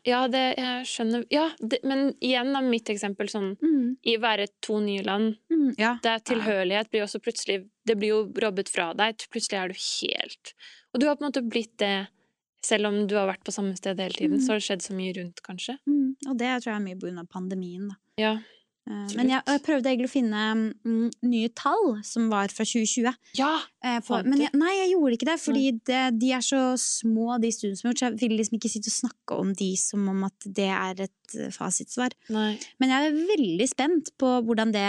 [0.05, 4.45] Ja, det jeg skjønner Ja, det, men igjen da, mitt eksempel sånn Mm, I være
[4.61, 5.95] to nye land mm, ja.
[6.03, 9.17] Det er tilhørighet blir også plutselig Det blir jo robbet fra deg.
[9.33, 10.53] Plutselig er du helt
[10.93, 12.07] Og du har på en måte blitt det
[12.65, 14.43] selv om du har vært på samme sted hele tiden, Mm.
[14.45, 15.77] så har det skjedd så mye rundt, kanskje.
[15.87, 17.95] Mm, og det tror jeg er mye på grunn av pandemien, da.
[18.21, 18.33] Ja.
[18.87, 20.41] Eh, Men jeg, jeg prøvde egentlig å finne
[20.85, 23.15] mm, nye tall som var fra 2020.
[23.39, 23.53] Ja!
[23.81, 27.39] Eh, for, men jeg, nei, jeg gjorde ikke det, fordi det, de er så små,
[27.41, 29.71] de studiene som er gjort, så jeg ville liksom ikke sitte og snakke om de
[29.81, 32.13] som om at det er et eh, fasitsvar.
[32.29, 32.51] Nei.
[32.77, 34.85] Men jeg er veldig spent på hvordan det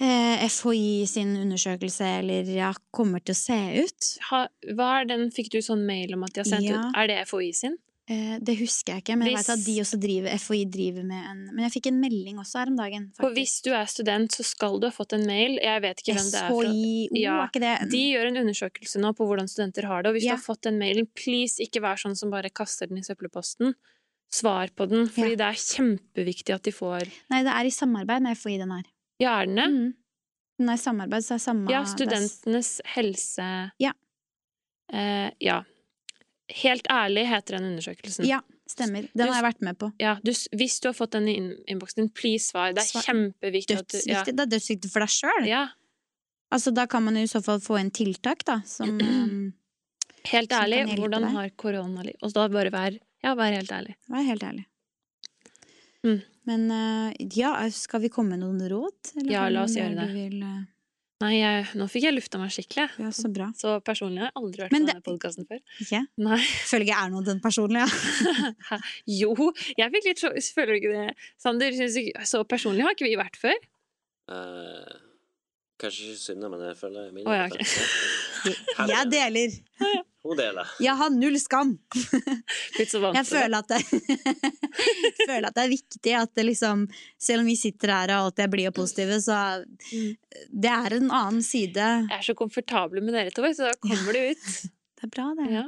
[0.00, 4.08] FHI sin undersøkelse eller ja, kommer til å se ut.
[4.30, 6.80] Ha, hva er den Fikk du sånn mail om at de har sendt Ja.
[6.88, 6.96] ut?
[6.98, 7.76] Er det FHI sin?
[8.10, 11.22] Eh, det husker jeg ikke, men jeg vet at de også driver, FHI driver med
[11.30, 13.04] en Men jeg fikk en melding også her om dagen.
[13.14, 13.36] For faktisk.
[13.38, 15.54] hvis du er student, så skal du ha fått en mail.
[15.62, 16.72] Jeg vet ikke hvem det er fra.
[17.22, 17.90] Ja, er ikke det?
[17.94, 20.34] De gjør en undersøkelse nå på hvordan studenter har det, og hvis Ja.
[20.34, 23.74] du har fått den mailen, please ikke vær sånn som bare kaster den i søppelposten.
[24.32, 28.22] Svar på den, fordi det er kjempeviktig at de får Nei, det er i samarbeid
[28.22, 28.82] med FHI, den her.
[29.22, 29.66] Ja, er den det?
[29.72, 29.90] Mm.
[30.62, 33.46] Den er samarbeid, så er samme Ja, Studentenes helse
[33.82, 33.92] Ja.
[34.92, 35.62] Eh, ja.
[36.52, 38.26] Helt ærlig heter den undersøkelsen.
[38.28, 39.06] Ja, stemmer.
[39.14, 39.92] Den Du- har jeg vært med på.
[40.02, 42.74] Ja, du, hvis du har fått den i innboksen din, please svar.
[42.74, 43.06] Det er Svar.
[43.08, 44.22] kjempeviktig at du ja.
[44.26, 45.46] Det er dødsviktig for deg sjøl.
[45.48, 45.68] ja.
[46.52, 49.54] Altså, da kan man i så fall få inn tiltak, da, som um,
[50.28, 52.04] Helt ærlig, hvordan har korona...
[52.22, 53.94] Og da bare vær Ja, vær helt ærlig.
[54.10, 54.66] Vær helt ærlig.
[56.04, 56.20] Mm.
[56.48, 59.12] Men eh, ja, skal vi komme med noen råd?
[59.20, 60.08] Eller Ja, la oss gjøre det.
[60.14, 60.60] Vil, eh,
[61.22, 62.88] Nei, jeg, nå fikk jeg lufta meg skikkelig.
[62.98, 63.46] ja, så bra.
[63.54, 65.60] Så personlig har jeg aldri vært Men på det- denne podkasten før.
[65.84, 66.00] Ikke?
[66.18, 66.38] Nei.
[66.66, 67.86] Føler ikke jeg er noe den personlige.
[68.72, 68.78] Ja.
[69.06, 71.14] Jo, jeg fikk litt så Føler du ikke det?
[71.38, 73.54] Sander, synes du Så personlig har ikke vi vært før?
[74.32, 74.98] Eh,
[75.82, 77.66] kanskje ikke synd, men jeg føler min Oh, ja, okay.
[78.90, 79.52] Jeg deler.
[80.22, 80.70] Hun deler.
[80.82, 81.72] Jeg har null skam.
[82.76, 83.42] Blitt så vant Jeg til det.
[83.42, 83.80] føler at det,
[85.28, 86.84] føler at det er viktig at det liksom
[87.22, 89.38] Selv om vi sitter her og alltid er blide og positive, så
[89.92, 90.16] Mm.
[90.62, 91.76] det er en annen side.
[92.08, 94.44] Jeg er så komfortabel med dere to, så da kommer det ut.
[94.98, 95.48] Det er bra, det.
[95.52, 95.64] Ja.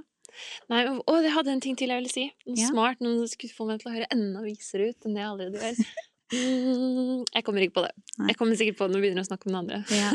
[0.72, 2.24] Nei, å, jeg hadde en ting til jeg ville si.
[2.46, 2.70] Noe Ja.
[2.72, 5.30] smart, noe som skulle få meg til å høre enda visere ut enn det jeg
[5.30, 5.94] allerede gjør.
[6.32, 7.94] Mm, jeg kommer ikke på det.
[8.18, 8.32] Nei.
[8.32, 9.80] Jeg kommer sikkert på det når vi begynner å snakke om den andre.
[9.92, 10.12] Ja.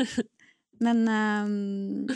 [0.80, 2.06] Men um,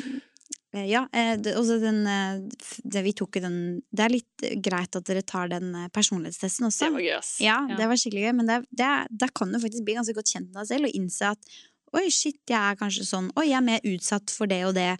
[0.74, 2.38] ja, eh, det, også den eh,
[2.83, 3.59] det, Vi tok jo den
[3.92, 6.88] Det er litt greit at dere tar den personlighetstesten også.
[6.88, 7.35] Det var gøy, ass.
[7.44, 10.33] Ja, det var skikkelig gøy, men det, det, da kan du faktisk bli ganske godt
[10.33, 11.54] kjent med deg selv og innse at
[11.94, 14.90] oi, shit, jeg er kanskje sånn, oi, jeg er mer utsatt for det og det.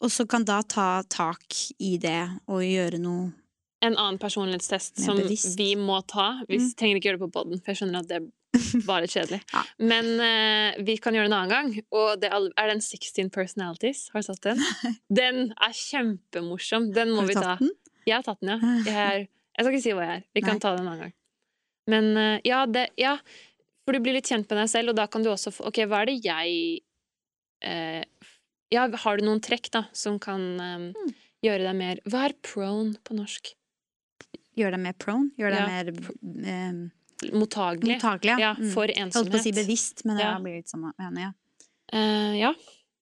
[0.00, 1.44] Og så kan da ta tak
[1.84, 3.28] i det og gjøre noe
[3.84, 5.58] En annen personlighetstest som bevisst.
[5.60, 6.40] vi må ta.
[6.48, 6.70] Vi Mm.
[6.78, 8.20] trenger ikke gjøre det på poden, for jeg skjønner at det
[8.88, 9.40] var litt kjedelig.
[9.52, 9.62] Ja.
[9.82, 11.84] Men uh, vi kan gjøre det en annen gang.
[11.92, 14.06] Og det er den 16 personalities.
[14.14, 14.62] Har du tatt den?
[15.20, 16.92] Den er kjempemorsom.
[16.94, 17.56] Den må vi ta.
[17.60, 17.72] den?
[18.06, 18.58] Jeg har tatt den, ja.
[18.88, 19.26] Jeg, er,
[19.58, 20.24] jeg skal ikke si hva jeg er.
[20.34, 20.62] Vi kan Nei.
[20.64, 21.14] ta den en annen gang.
[21.90, 23.16] Men uh, ja, det, ja,
[23.84, 25.82] for du blir litt kjent med deg selv, og da kan du også få Ok,
[25.90, 26.80] hva er det jeg
[27.66, 28.30] uh,
[28.72, 31.12] Ja, har du noen trekk, da, som kan um, Mm.
[31.44, 33.52] gjøre deg mer Hva er prone på norsk?
[34.56, 35.30] Gjør deg mer prone?
[35.38, 35.88] Gjør deg mer
[36.46, 37.96] eh, Mottagelig.
[37.96, 38.36] mottagelig?
[38.40, 38.70] Ja, Mm.
[38.74, 40.92] for Jeg holdt på å si bevisst, men det blir litt samme.
[41.00, 41.32] Enig, ja.
[41.94, 42.52] Uh, ja.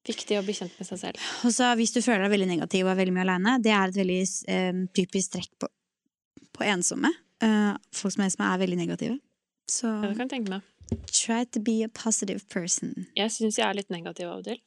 [0.07, 1.19] Viktig å bli kjent med seg selv.
[1.47, 3.89] Og så hvis du føler deg veldig negativ og er veldig mye alene, det er
[3.93, 5.69] et veldig eh, typisk trekk på,
[6.59, 7.11] på ensomme.
[7.43, 9.19] Uh, folk som er, som er veldig negative.
[9.71, 10.63] Så Ja, det kan jeg tenke meg.
[11.07, 13.07] try to be a positive person.
[13.17, 14.59] Jeg syns jeg er litt negativ av og til.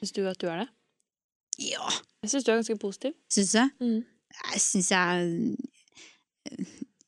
[0.00, 0.68] Syns du at du er det?
[1.58, 1.88] Ja,
[2.22, 3.14] Jeg syns du er ganske positiv.
[3.30, 3.70] syns du?
[3.84, 4.04] Mm.
[4.52, 5.56] Jeg syns jeg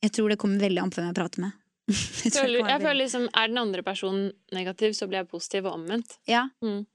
[0.05, 1.53] Jeg tror det kommer veldig an på hvem jeg prater med.
[2.25, 5.75] Jeg Føler, jeg føler liksom, Er den andre personen negativ, så blir jeg positiv, og
[5.77, 6.15] omvendt.
[6.29, 6.47] Ja.
[6.65, 6.87] Mm.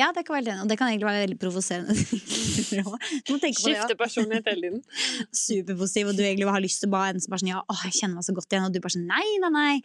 [0.00, 0.64] ja, det kan være enig.
[0.64, 1.94] Og det kan egentlig være veldig provoserende.
[3.60, 4.82] Skifte personlighet hele tiden.
[5.44, 7.78] Superpositiv, og du egentlig har lyst til å bare en som bare sånn Ja, å,
[7.84, 8.66] jeg kjenner meg så godt igjen.
[8.66, 9.76] Og du bare sånn Nei, nei, nei.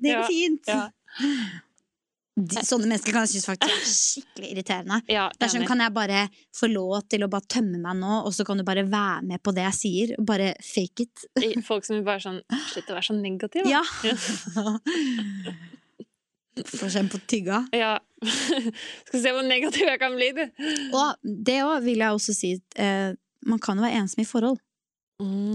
[0.00, 0.72] Det går Ja, fint.
[0.72, 0.86] ja.
[2.36, 4.98] De, sånne mennesker kan jeg synes faktisk er skikkelig irriterende.
[5.08, 5.64] Ja, Det er sånn.
[5.68, 8.64] Kan jeg bare få lov til å bare tømme meg nå, og så kan du
[8.68, 10.12] bare være med på det jeg sier?
[10.20, 11.24] Og bare fake it.
[11.64, 12.42] Folk som bare sånn
[12.74, 13.64] Slutt å være så negativ.
[13.64, 13.80] da.
[13.80, 13.82] Ja!
[16.56, 17.62] Få kjenne på tygga.
[17.76, 17.94] Ja.
[19.08, 20.44] Skal se hvor negativ jeg kan bli, du.
[20.96, 22.52] Og det òg vil jeg også si.
[22.80, 23.10] Eh,
[23.46, 24.60] man kan jo være ensom i forhold.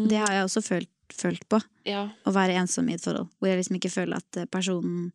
[0.10, 1.58] Det har jeg også følt, følt på.
[1.90, 2.08] Ja.
[2.26, 3.30] Å være ensom i et forhold.
[3.38, 5.10] Hvor jeg liksom ikke føler at eh, personen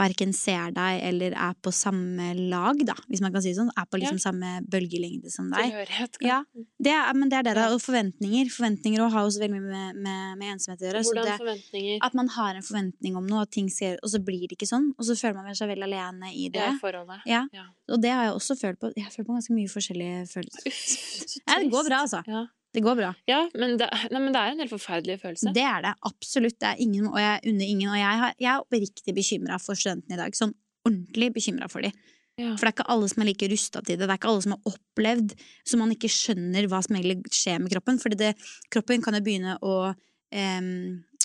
[0.00, 3.70] verken ser deg eller er på samme lag, da, hvis man kan si det sånn.
[3.76, 5.68] Er på liksom samme bølgelengde som deg.
[5.70, 6.18] Tilhørighet.
[6.18, 6.38] kan- Ja,
[6.80, 7.68] det er, men det er det, da.
[7.68, 7.74] Ja.
[7.76, 8.50] Og forventninger.
[8.54, 11.04] Forventninger har også veldig mye med, med, med ensomhet å gjøre.
[11.04, 14.48] Så Hvordan det, forventninger at man har en forventning om noe, skal, og så blir
[14.48, 14.90] det ikke sånn.
[14.98, 16.64] Og så føler man seg veldig alene i det.
[16.74, 17.20] i forholdet.
[17.26, 17.44] Ja.
[17.52, 17.66] Ja.
[17.92, 18.92] Og det har jeg også følt på.
[18.96, 21.42] Jeg har følt på ganske mye forskjellige følelser.
[21.46, 22.22] Ja, det går bra, altså.
[22.26, 23.10] Ja, Det går bra.
[23.26, 25.50] ja men, det, nei, men det er en helt forferdelig følelse.
[25.56, 25.94] Det er det.
[26.06, 26.58] Absolutt.
[26.62, 27.90] Det er ingen, og jeg unner ingen.
[27.90, 30.36] Og jeg, har, jeg er oppriktig bekymra for studentene i dag.
[30.38, 30.54] Sånn
[30.86, 31.96] ordentlig bekymra for dem.
[32.40, 32.54] Ja.
[32.54, 34.06] For det er ikke alle som er like rusta til det.
[34.06, 35.34] Det er ikke alle som har opplevd
[35.66, 37.98] så man ikke skjønner hva som egentlig skjer med kroppen.
[38.00, 38.30] Fordi
[38.72, 39.74] kroppen kan jo begynne å
[40.30, 40.70] em,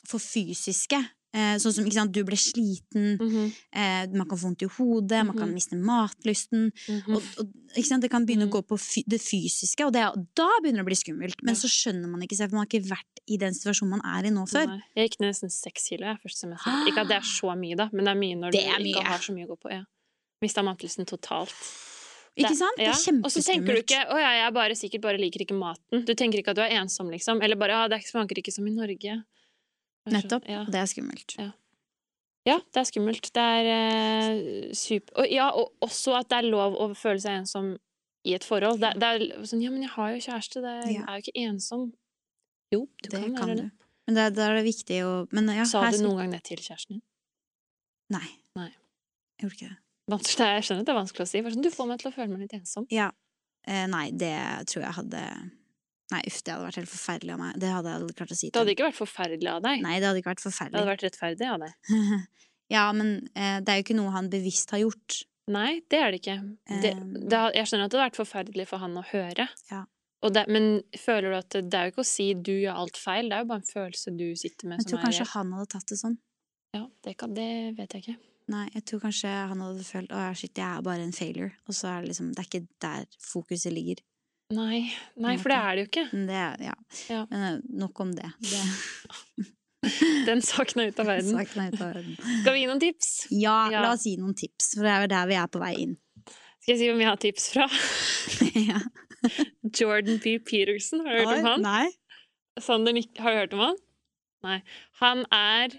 [0.10, 1.00] få fysiske
[1.36, 5.26] eh, Sånn som sant, du ble sliten, Mhm, eh, man kan få vondt i hodet,
[5.26, 5.54] man kan Mhm.
[5.54, 6.72] miste matlysten.
[6.88, 7.16] mhm.
[7.16, 8.02] Og, og, ikke sant?
[8.02, 8.52] Det kan begynne Mhm.
[8.52, 11.36] å gå på det fysiske, og det, er- da begynner det å bli skummelt.
[11.44, 11.60] Men Ja.
[11.60, 14.26] så skjønner man ikke seg, for man har ikke vært i den situasjonen man er
[14.28, 14.68] i nå før.
[14.68, 14.82] Nei.
[14.96, 16.72] Jeg gikk ned nesten seks kilo jeg, første semester.
[16.88, 19.04] Ikke at det er så mye, da, men det er mye når du er ikke
[19.04, 19.72] har så mye å gå på.
[19.72, 19.84] Ja.
[20.42, 21.54] Mista matlysten totalt.
[22.38, 22.76] Ikke sant?
[22.76, 22.92] Det ja.
[22.92, 26.06] kjempeskummelt Og så tenker du ikke 'Å ja, jeg bare sikkert bare liker ikke maten'.
[26.06, 27.42] Du tenker ikke at du er ensom, liksom.
[27.42, 29.24] Eller bare 'Ja, det smaker ikke som i Norge'.
[30.14, 30.46] Nettopp.
[30.50, 30.64] Ja.
[30.70, 31.36] Det er skummelt.
[32.46, 33.32] ja, det er skummelt.
[33.34, 37.42] Det er eh, super og, Ja, og også at det er lov å føle seg
[37.42, 37.78] ensom
[38.26, 38.80] i et forhold.
[38.82, 40.62] Det, det er sånn 'Ja, men jeg har jo kjæreste.
[40.62, 41.02] Det er, Ja.
[41.08, 41.92] er jo ikke ensom'.
[42.74, 43.62] Jo, du Det kan være du.
[43.64, 43.72] det.
[44.08, 46.90] Men da er det viktig å men ja, Sa du noen gang det til kjæresten
[47.00, 47.02] din?
[48.12, 48.28] Nei.
[48.56, 48.70] Nei.
[49.40, 49.78] Jeg gjorde ikke det.
[50.08, 51.42] Vanskelig, jeg skjønner at det er vanskelig å si.
[51.42, 52.86] Sånn, du får meg til å føle meg litt ensom.
[52.92, 53.12] Ja.
[53.68, 55.52] Eh, nei, det tror jeg hadde
[56.14, 57.54] Nei, uff, det hadde vært helt forferdelig av meg.
[57.62, 59.80] Det hadde jeg aldri klart å si Det hadde ikke vært forferdelig av deg.
[59.86, 60.78] Nei, det hadde ikke vært Det forferdelig.
[60.78, 62.28] hadde vært rettferdig av deg.
[62.76, 65.18] ja, men eh, det er jo ikke noe han bevisst har gjort.
[65.56, 66.38] Nei, det er det ikke.
[66.70, 66.94] Det,
[67.30, 69.48] det, jeg skjønner at det hadde vært forferdelig for han å høre.
[69.72, 69.82] Ja.
[70.26, 72.80] Og det, men føler du at det, det er jo ikke å si 'du gjør
[72.82, 75.06] alt feil', det er jo bare en følelse du sitter med Jeg som tror er
[75.06, 76.16] kanskje han hadde tatt det sånn.
[76.74, 78.18] Ja, det, kan, det vet jeg ikke.
[78.54, 81.54] Nei, jeg tror kanskje han hadde følt Å shit, jeg er bare en failure.
[81.66, 84.02] Og så er det liksom Det er ikke der fokuset ligger.
[84.54, 86.06] Nei, nei for det er det jo ikke.
[86.30, 86.74] Det er Ja.
[87.10, 87.22] Ja.
[87.32, 88.28] Men eh, nok om det.
[88.46, 88.64] det
[90.28, 91.34] Den saken er ute av verden.
[91.38, 92.16] er ute av verden.
[92.42, 93.10] Skal vi gi noen tips?
[93.34, 93.82] Ja, Ja.
[93.86, 95.98] la oss gi noen tips, for det er jo der vi er på vei inn.
[96.62, 97.68] Skal jeg si hvem jeg har tips fra?
[98.70, 98.80] ja.
[99.80, 100.38] Jordan B.
[100.46, 101.02] Peterson.
[101.06, 101.66] Har du hørt om han?
[101.66, 101.86] Nei.
[102.62, 103.78] Sander, Nick, har du hørt om han?
[104.46, 104.60] Nei.
[105.02, 105.74] Han er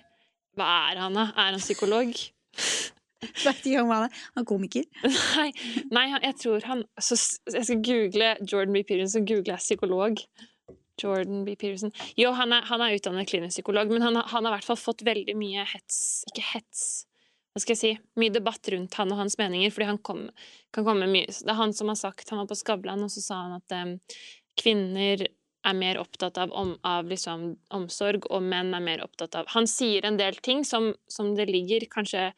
[0.57, 1.29] Hva er han, da?
[1.37, 2.15] Er han psykolog?
[3.23, 4.11] Vet ikke om han.
[4.35, 4.85] Han er komiker.
[5.39, 5.49] Nei,
[5.95, 7.17] nei han, jeg tror han så,
[7.53, 8.85] Jeg skal google Jordan B.
[8.85, 10.21] Peterson, så googler jeg psykolog.
[11.03, 11.57] Jordan B.
[11.57, 11.93] Peterson.
[12.17, 14.81] Jo, han er, han er utdannet klinisk psykolog, men han, han har i hvert fall
[14.81, 15.99] fått veldig mye hets
[16.31, 16.87] Ikke hets,
[17.53, 17.93] hva skal jeg si?
[18.21, 20.27] Mye debatt rundt han og hans meninger, fordi han kom,
[20.77, 23.25] kan komme mye Det er han som har sagt Han var på Skavlan, og så
[23.25, 23.95] sa han at um,
[24.61, 25.27] kvinner
[25.67, 29.69] er mer opptatt av, om, av liksom, omsorg, og menn er mer opptatt av Han
[29.69, 32.31] sier en del ting som, som det ligger kanskje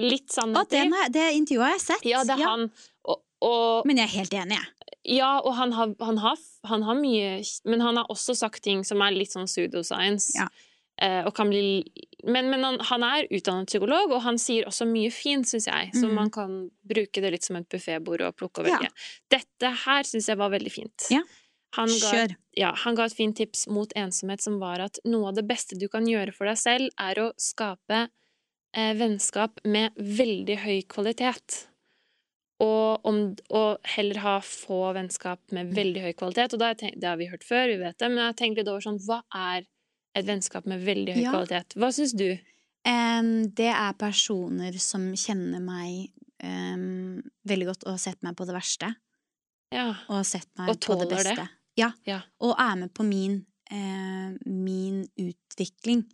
[0.00, 0.80] litt Å, sannhet i.
[0.80, 2.08] den det intervjuet har jeg sett.
[2.08, 2.66] Ja, det er han.
[3.04, 4.98] Og, og, Men jeg er helt enig, jeg.
[5.18, 8.84] ja, og han har, han, har, han har mye Men han har også sagt ting
[8.86, 10.36] som er litt sånn pseudoscience.
[10.38, 10.48] Ja.
[11.02, 11.82] Eh, og kan bli
[12.22, 15.90] Men, men han, han er utdannet psykolog, og han sier også mye fint, syns jeg.
[15.96, 16.12] Så mm.
[16.14, 16.52] man kan
[16.86, 18.92] bruke det litt som et buffébord og plukke og Ja.
[19.32, 21.08] Dette her syns jeg var veldig fint.
[21.10, 21.24] Ja.
[21.74, 25.38] Han ga, ja, han ga et fint tips mot ensomhet, som var at noe av
[25.38, 28.04] det beste du kan gjøre for deg selv, er å skape
[28.76, 31.66] eh, vennskap med veldig høy kvalitet.
[32.62, 33.20] Og, om,
[33.50, 36.54] og heller ha få vennskap med veldig høy kvalitet.
[36.54, 38.70] Og tenkt, det har vi hørt før, vi vet det, men jeg har tenkt litt
[38.70, 39.64] over sånn Hva er
[40.14, 41.32] et vennskap med veldig høy Ja.
[41.34, 41.74] kvalitet?
[41.74, 42.28] Hva syns du?
[42.86, 46.12] Um, det er personer som kjenner meg
[46.42, 48.92] um, veldig godt og har sett meg på det verste.
[49.72, 49.88] Ja.
[50.08, 51.36] Og har sett meg på det beste.
[51.38, 51.48] det.
[51.80, 51.92] Ja.
[52.06, 52.20] Ja.
[52.44, 53.40] Og er med på min,
[53.72, 56.04] uh, min utvikling.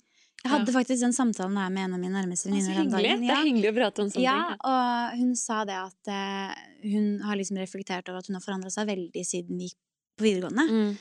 [0.44, 3.16] Jeg hadde faktisk den samtalen her med en av mine nærmeste venninner den ja.
[3.18, 4.60] Det er hyggelig å prate om sånne Ja, ting.
[4.70, 8.70] og hun sa det at uh, hun har liksom reflektert over at hun har forandra
[8.70, 9.78] seg veldig siden vi gikk
[10.18, 10.66] på videregående.
[10.68, 10.92] Mm.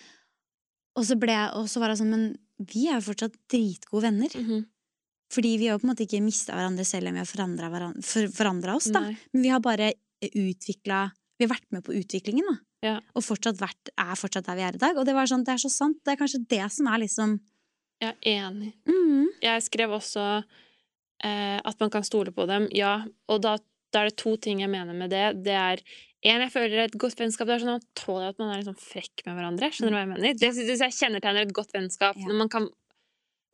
[0.98, 2.26] Og, så ble, og så var hun sånn, men
[2.58, 4.34] vi er jo fortsatt dritgode venner.
[4.42, 4.66] Mhm.
[5.34, 8.30] Fordi vi har jo på en måte ikke mista hverandre selv om vi har for,
[8.32, 9.02] forandra oss, da.
[9.04, 9.18] Nei.
[9.36, 9.90] Men vi har bare
[10.24, 12.56] utvikla Vi har vært med på utviklingen, da.
[12.82, 12.94] Ja.
[13.14, 14.98] Og fortsatt vært, er fortsatt der vi er i dag.
[14.98, 16.00] Og det var sånn, det er så sant.
[16.02, 17.36] Det er kanskje det som er liksom
[18.02, 18.74] Er enig.
[18.86, 20.44] mm, Jeg skrev også
[21.24, 23.04] eh, at man kan stole på dem, ja.
[23.28, 23.56] Og da,
[23.94, 25.44] da er det to ting jeg mener med det.
[25.46, 25.82] Det er
[26.24, 28.60] en, jeg føler et godt vennskap Det er sånn at man tåler at man er
[28.62, 29.70] liksom frekk med hverandre.
[29.74, 30.38] Skjønner du hva jeg mener?
[30.42, 32.18] Det synes jeg kjennetegner et godt vennskap.
[32.18, 32.28] Ja.
[32.30, 32.70] Når man kan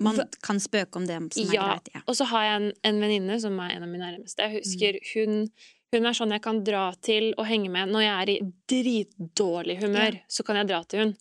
[0.04, 1.68] Man kan spøke om det som er Ja.
[1.70, 1.90] greit.
[1.94, 2.02] Ja.
[2.08, 4.42] Og så har jeg en, en venninne som er en av mine nærmeste.
[4.42, 5.12] Jeg husker Mm.
[5.14, 5.48] hun,
[5.94, 9.78] hun er sånn jeg kan dra til og henge med når jeg er i dritdårlig
[9.84, 10.18] humør.
[10.28, 11.14] Så kan jeg dra til hun.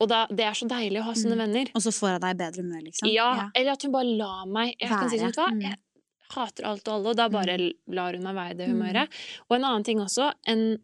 [0.00, 1.42] Og da, det er så deilig å ha sånne Mm.
[1.46, 1.70] venner.
[1.74, 3.12] Og så får jeg deg i bedre humør, liksom.
[3.12, 5.62] Ja, eller at hun bare lar meg Jeg kan si sånn, hva, Mm.
[5.62, 5.76] jeg
[6.30, 8.74] hater alt og alle, og da bare lar hun meg være i det Mm.
[8.78, 9.08] humøret.
[9.50, 10.78] Og en annen ting også, en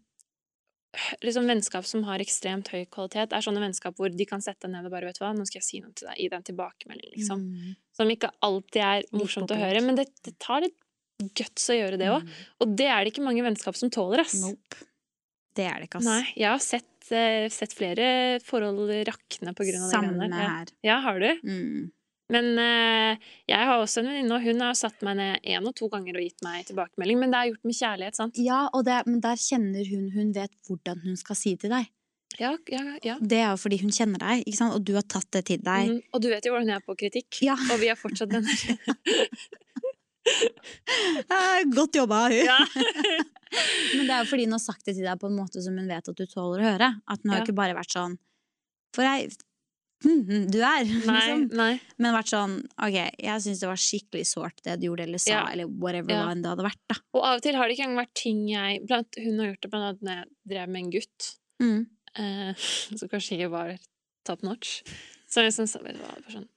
[1.27, 4.71] liksom vennskap som har ekstremt høy kvalitet, er sånne vennskap hvor de kan sette deg
[4.77, 6.47] ned og bare, vet hva, nå skal jeg si noe til deg, gi deg en
[6.51, 7.41] tilbakemelding, liksom.
[7.51, 7.77] Mm.
[7.99, 10.77] Som ikke alltid er morsomt å høre, men det, det tar litt
[11.35, 12.23] guts å gjøre det òg.
[12.23, 12.31] Mm.
[12.61, 14.35] Og det er det ikke mange vennskap som tåler, ass.
[14.43, 14.79] Nope.
[15.55, 16.05] Det er det ikke, ass.
[16.05, 20.73] Nei, jeg har sett, eh, sett flere forhold rakne på grunn av det Samme her.
[20.87, 21.29] ja, har du?
[21.45, 21.91] Mm.
[22.33, 25.75] Men uh, jeg har også en venninne, og hun har satt meg ned én og
[25.77, 27.19] to ganger og gitt meg tilbakemelding.
[27.21, 28.41] Men det er gjort med kjærlighet, sant?
[28.41, 31.91] Ja, og det, men der kjenner hun Hun vet hvordan hun skal si til deg.
[32.41, 33.19] Ja, ja, ja.
[33.21, 34.75] Det er jo fordi hun kjenner deg, ikke sant?
[34.75, 35.93] og du har tatt det til deg.
[35.93, 37.43] Mm, Og du vet jo hvordan jeg er på kritikk.
[37.47, 37.55] Ja.
[37.71, 38.65] Og vi har fortsatt venner.
[41.31, 42.45] Eh, Godt jobba, hun!
[42.45, 42.59] ja.
[43.95, 45.77] Men det er jo fordi hun har sagt det til deg på en måte som
[45.79, 46.89] hun vet at du tåler å høre.
[47.07, 47.45] At hun har Ja.
[47.47, 48.17] ikke bare vært sånn
[48.97, 49.29] For ei
[50.05, 51.45] mhm, du er, Nei, liksom.
[51.57, 51.71] nei.
[52.03, 55.31] Men vært sånn Ok, jeg syns det var skikkelig sårt det du gjorde eller sa,
[55.37, 55.45] Ja.
[55.53, 56.27] eller whatever Ja.
[56.35, 56.99] det hadde vært, da.
[57.15, 59.63] Og av og til har det ikke engang vært ting jeg blant, Hun har gjort
[59.63, 61.31] det blant annet når jeg drev med en gutt,
[61.63, 61.87] Mm.
[62.19, 62.55] eh,
[62.99, 63.77] som kanskje ikke var
[64.27, 64.83] top notch.
[65.31, 66.49] Så jeg liksom, det var bare sånn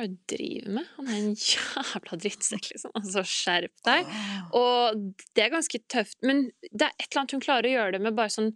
[0.00, 0.86] Hva er det du driver med?
[0.96, 2.92] Han er en jævla drittsekk, liksom.
[2.96, 4.08] Altså, skjerp deg.
[4.56, 5.02] Og
[5.36, 8.00] det er ganske tøft, men det er et eller annet hun klarer å gjøre det
[8.08, 8.54] med bare sånn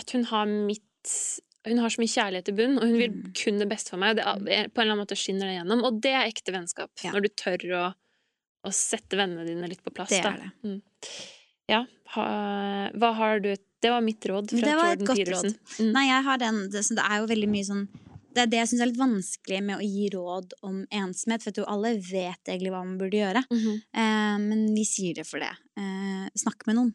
[0.00, 0.84] at hun har mitt
[1.68, 3.32] Hun har så mye kjærlighet i bunn, og hun vil Mm.
[3.36, 4.16] kun det beste for meg.
[4.24, 6.52] Og det, er- på en eller annen måte skinner det gjennom, og det er ekte
[6.54, 6.88] vennskap.
[7.04, 7.10] Ja.
[7.12, 7.82] Når du tør å,
[8.64, 10.08] å sette vennene dine litt på plass.
[10.08, 10.50] Det er det.
[10.64, 10.78] Mm.
[11.68, 11.80] Ja.
[12.14, 12.24] Ha,
[12.96, 13.50] hva har du
[13.82, 15.52] Det var mitt råd fra Det var et Jordan godt Peterson.
[15.82, 15.92] Mm.
[15.92, 17.84] Nei, jeg har den Det, det er jo veldig mye sånn
[18.38, 21.50] Det er det jeg syns er litt vanskelig med å gi råd om ensomhet, for
[21.50, 23.42] jeg tror alle vet egentlig hva man burde gjøre.
[23.50, 23.72] Mhm.
[23.98, 25.50] Eh, men vi sier det for det.
[25.80, 26.94] Eh, snakk med noen.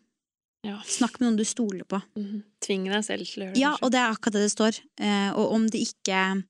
[0.64, 0.78] Ja.
[0.88, 2.00] Snakk med noen du stoler på.
[2.16, 2.44] Mm -hmm.
[2.64, 3.60] Tving deg selv til å gjøre det.
[3.60, 4.80] Ja, og det er akkurat det det står.
[4.98, 6.44] Eh, og om du ikke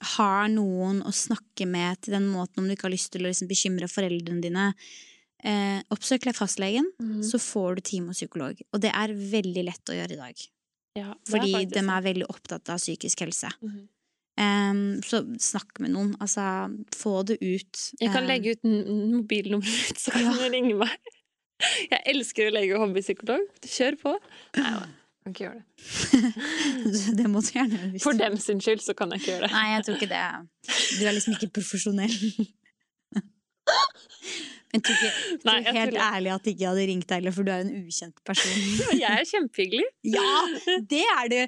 [0.00, 3.28] har noen å snakke med til den måten, om du ikke har lyst til å
[3.28, 4.74] liksom bekymre foreldrene dine,
[5.42, 7.22] eh, oppsøk fastlegen, Mhm.
[7.22, 8.56] så får du time hos psykolog.
[8.72, 10.36] Og det er veldig lett å gjøre i dag.
[10.96, 13.48] ja, fordi er de er veldig opptatt av psykisk helse.
[13.62, 13.88] Mhm.
[14.40, 16.14] Em, så snakk med noen.
[16.22, 16.44] Altså,
[16.96, 17.80] få det ut.
[18.00, 20.32] Jeg kan legge ut mobilnummeret mitt, så kan Ja.
[20.32, 20.94] du ringe meg.
[21.90, 23.42] Jeg elsker å legge hobbypsykolog.
[23.68, 24.14] Kjør på.
[24.56, 24.70] Nei,
[25.24, 27.16] kan ikke gjøre det.
[27.20, 28.00] det må du gjerne gjøre.
[28.00, 29.52] For dem sin skyld så kan jeg ikke gjøre det.
[29.52, 30.24] Nei, jeg tror ikke det.
[30.96, 32.16] Du er liksom ikke profesjonell.
[34.70, 37.72] Men jeg helt ærlig at jeg ikke hadde ringt deg heller, for du er en
[37.80, 38.58] ukjent person.
[39.00, 39.86] Jeg er kjempehyggelig.
[40.06, 40.34] ja,
[40.92, 41.38] det er du!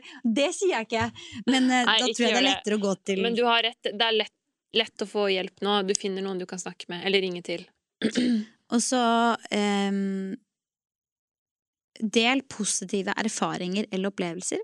[0.40, 1.04] Det sier jeg ikke.
[1.46, 2.78] Men eh, Nei, da tror jeg det er lettere det.
[2.80, 3.90] å gå til Men du har rett.
[3.92, 4.34] Det er lett,
[4.74, 5.76] lett å få hjelp nå.
[5.86, 7.62] Du finner noen du kan snakke med, eller ringe til.
[8.74, 9.02] Og så
[9.38, 10.32] um,
[12.02, 14.58] Del positive erfaringer eller opplevelser.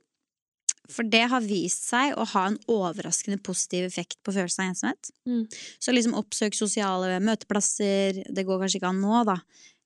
[0.89, 5.11] For det har vist seg å ha en overraskende positiv effekt på følelsen av ensomhet.
[5.28, 5.43] Mm.
[5.84, 8.22] Så liksom oppsøk sosiale møteplasser.
[8.24, 9.36] Det går kanskje ikke an nå, da.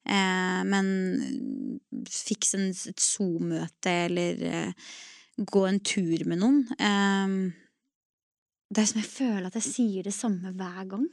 [0.03, 0.87] Eh, men
[2.11, 4.95] fiks en, et Zoom-møte, eller eh,
[5.43, 6.63] gå en tur med noen.
[6.79, 7.37] Eh,
[8.73, 11.09] det er som jeg føler at jeg sier det samme hver gang.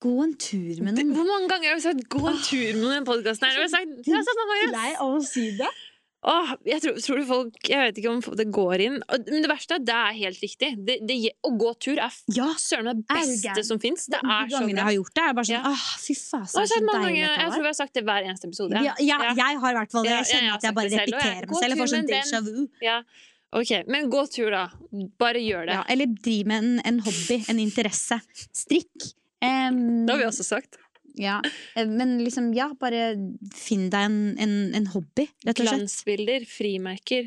[0.00, 1.12] Gå en tur med noen.
[1.12, 3.58] Hvor mange ganger har vi sagt 'gå en tur med noen podkasten her'?
[3.60, 4.70] Jeg er så.
[4.72, 5.68] Lei av å si det.
[6.20, 8.96] Åh, jeg tror, tror folk Jeg vet ikke om det går inn.
[9.08, 10.68] Men det verste er at det er helt riktig.
[10.84, 11.16] Det, det,
[11.48, 14.04] å gå tur er Ja, søren meg det beste som fins.
[14.12, 15.72] Det er så gangene jeg har gjort det, er bare sånn Ja.
[15.72, 18.50] Åh, fy faen, så, så deilig ganger, jeg tror vi har sagt det hver eneste
[18.50, 18.84] episode.
[18.84, 19.32] Ja, ja, Ja.
[19.38, 20.12] jeg har i hvert fall det.
[20.12, 21.72] Jeg ja, jeg at jeg bare selv, repeterer meg selv.
[21.72, 22.60] Jeg får sånn déjà vu.
[22.84, 22.98] Ja.
[23.50, 24.66] Ok, men gå tur, da.
[25.18, 25.78] Bare gjør det.
[25.80, 28.20] Ja, eller driv med en, en hobby, en interesse.
[28.54, 29.08] Strikk.
[29.40, 30.76] Um, Det har vi også sagt.
[31.18, 31.40] Ja,
[31.74, 33.14] eh, men liksom, ja, bare
[33.56, 35.76] finn deg en, en, en hobby, rett og slett.
[35.80, 37.22] Glansbilder, frimerker.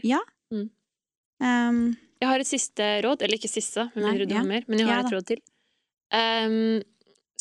[1.43, 1.79] Em,
[2.21, 4.43] Jeg har et siste råd, eller ikke siste, Nei, ja.
[4.47, 5.39] mer, men jeg har Ja, et råd til.
[6.13, 6.81] Um,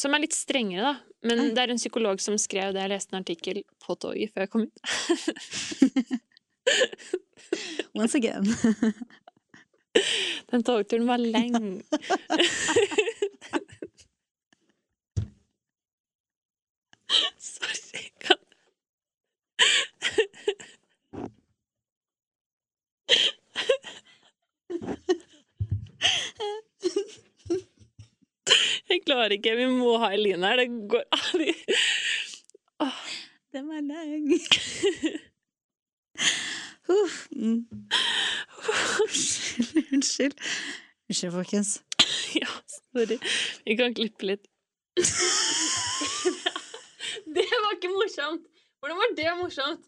[0.00, 0.94] som er litt strengere, da.
[1.22, 1.50] Men Oi.
[1.54, 2.82] det er en psykolog som skrev det.
[2.82, 4.76] Jeg leste en artikkel på toget før jeg kom ut.
[7.94, 8.42] once again.
[10.50, 11.82] Den togturen var lang.
[17.38, 18.10] Sorry.
[18.18, 18.36] Kan...
[28.90, 29.56] Jeg klarer ikke.
[29.56, 30.56] Vi må ha Eline her.
[30.62, 31.54] Det går aldri.
[33.52, 34.26] Den var lang.
[36.92, 37.28] Uff.
[37.32, 37.66] Mm.
[39.02, 40.34] Unnskyld, unnskyld.
[41.08, 41.70] Unnskyld, folkens.
[42.34, 42.48] Ja,
[42.92, 43.18] sorry.
[43.66, 44.44] Vi kan klippe litt.
[47.36, 48.44] Det var ikke morsomt!
[48.80, 49.84] Hvordan var det morsomt?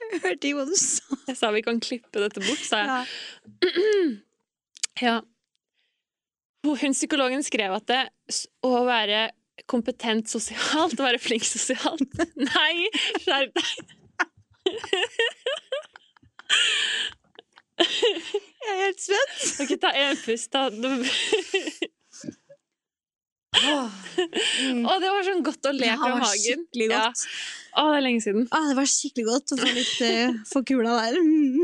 [0.00, 1.16] Jeg hørte ikke hva du sa.
[1.30, 2.92] Jeg sa vi kan klippe dette bort, sa jeg.
[2.92, 3.72] Ja.
[4.96, 5.18] Ja.
[6.64, 7.98] Hun psykologen skrev at det
[8.64, 9.26] å være
[9.68, 12.16] kompetent sosialt, å være flink sosialt
[12.48, 12.88] Nei,
[13.20, 13.92] skjerp deg!
[17.76, 19.44] Jeg er helt spent.
[19.62, 20.64] Ok, ta en pust, da.
[24.16, 24.82] Mm.
[24.88, 26.40] og det var sånn godt å le Det fra var magen.
[26.40, 27.00] skikkelig Ja.
[27.06, 27.20] godt.
[27.76, 28.46] Å, det er lenge siden.
[28.48, 31.18] Å, det var skikkelig godt å få litt uh, få kula der.
[31.20, 31.60] Mm.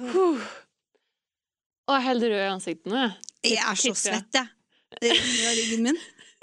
[0.00, 3.12] Å, jeg er helt rød i ansiktet nå, jeg.
[3.56, 4.48] Jeg er så svett, jeg.
[5.00, 5.98] Det renner av ryggen min.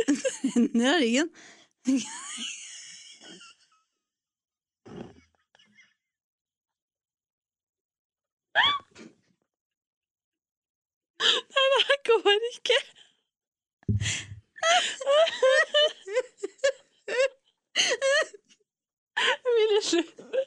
[0.55, 1.29] Renner av ryggen.
[11.27, 12.79] Det går ikke.
[19.17, 20.39] Jeg vil slutte.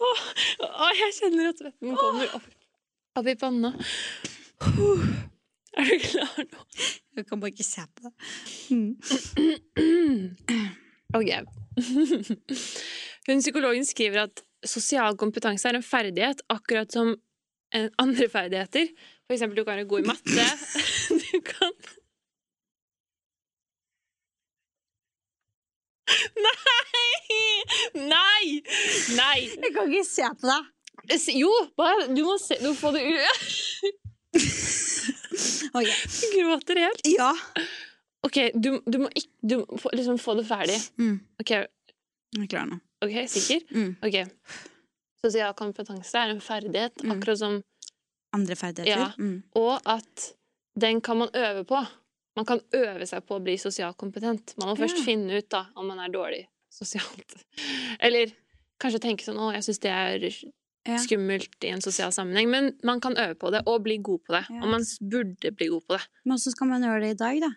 [0.00, 0.20] Åh,
[0.60, 2.46] åh, jeg kjenner at svetten kommer opp,
[3.20, 3.70] opp i panna.
[5.76, 6.60] Er du klar nå?
[7.16, 8.14] Jeg kan bare ikke se på det.
[8.70, 8.92] Mm.
[11.10, 11.26] Ok.
[13.26, 17.14] Hun psykologen skriver at sosial kompetanse er en ferdighet, akkurat som
[18.04, 18.90] andre ferdigheter.
[19.26, 20.46] For eksempel, du kan være god i matte.
[21.30, 21.72] Du kan
[26.46, 27.42] Nei!
[27.94, 28.46] Nei!
[29.14, 29.38] Nei!
[29.62, 30.62] Jeg kan ikke se på deg.
[31.38, 33.20] Jo, bare Du må se Du må få det ut.
[35.78, 35.94] okay.
[36.20, 37.06] Du gråter helt.
[37.08, 37.30] Ja.
[38.26, 40.76] OK, du, du må ikke Du må liksom få det ferdig.
[41.00, 41.16] Mm.
[41.40, 41.54] OK,
[42.36, 42.80] Jeg er klar nå.
[43.02, 43.64] ok, sikker?
[43.74, 43.96] Mm.
[44.06, 44.18] Ok.
[45.24, 47.10] Sosial kompetanse er en ferdighet, Mm.
[47.16, 47.62] akkurat som
[48.32, 49.00] Andre ferdigheter.
[49.00, 49.12] Ja.
[49.18, 49.42] Mm.
[49.58, 50.34] Og at
[50.78, 51.80] den kan man øve på.
[52.36, 54.54] Man kan øve seg på å bli sosialt kompetent.
[54.56, 55.04] Man må først Ja.
[55.04, 57.34] finne ut da, om man er dårlig sosialt.
[58.00, 58.30] Eller
[58.78, 62.48] kanskje tenke sånn 'Å, jeg syns det er skummelt i en sosial sammenheng'.
[62.48, 64.46] Men man kan øve på det, og bli god på det.
[64.48, 64.62] Ja.
[64.62, 66.06] Og man burde bli god på det.
[66.24, 67.50] Men hvordan skal man gjøre det i dag, da?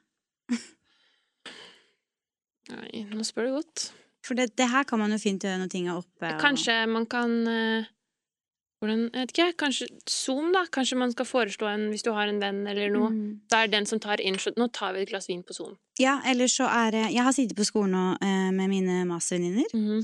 [2.73, 3.91] Nei, nå spør du godt.
[4.23, 6.29] For det, det her kan man jo fint gjøre når ting er oppe.
[6.33, 7.85] og- Kanskje man kan eh,
[8.83, 10.65] Hvordan, jeg vet ikke, kanskje Zoom, da?
[10.67, 13.09] Kanskje man skal foreslå en hvis du har en venn eller noe.
[13.11, 13.39] Mm.
[13.49, 15.77] Da er den som tar inn Nå tar vi et glass vin på Zoom.
[15.99, 19.71] Ja, eller så er det Jeg har sittet på skolen nå eh, med mine mastervenninner.
[19.73, 20.03] Mhm.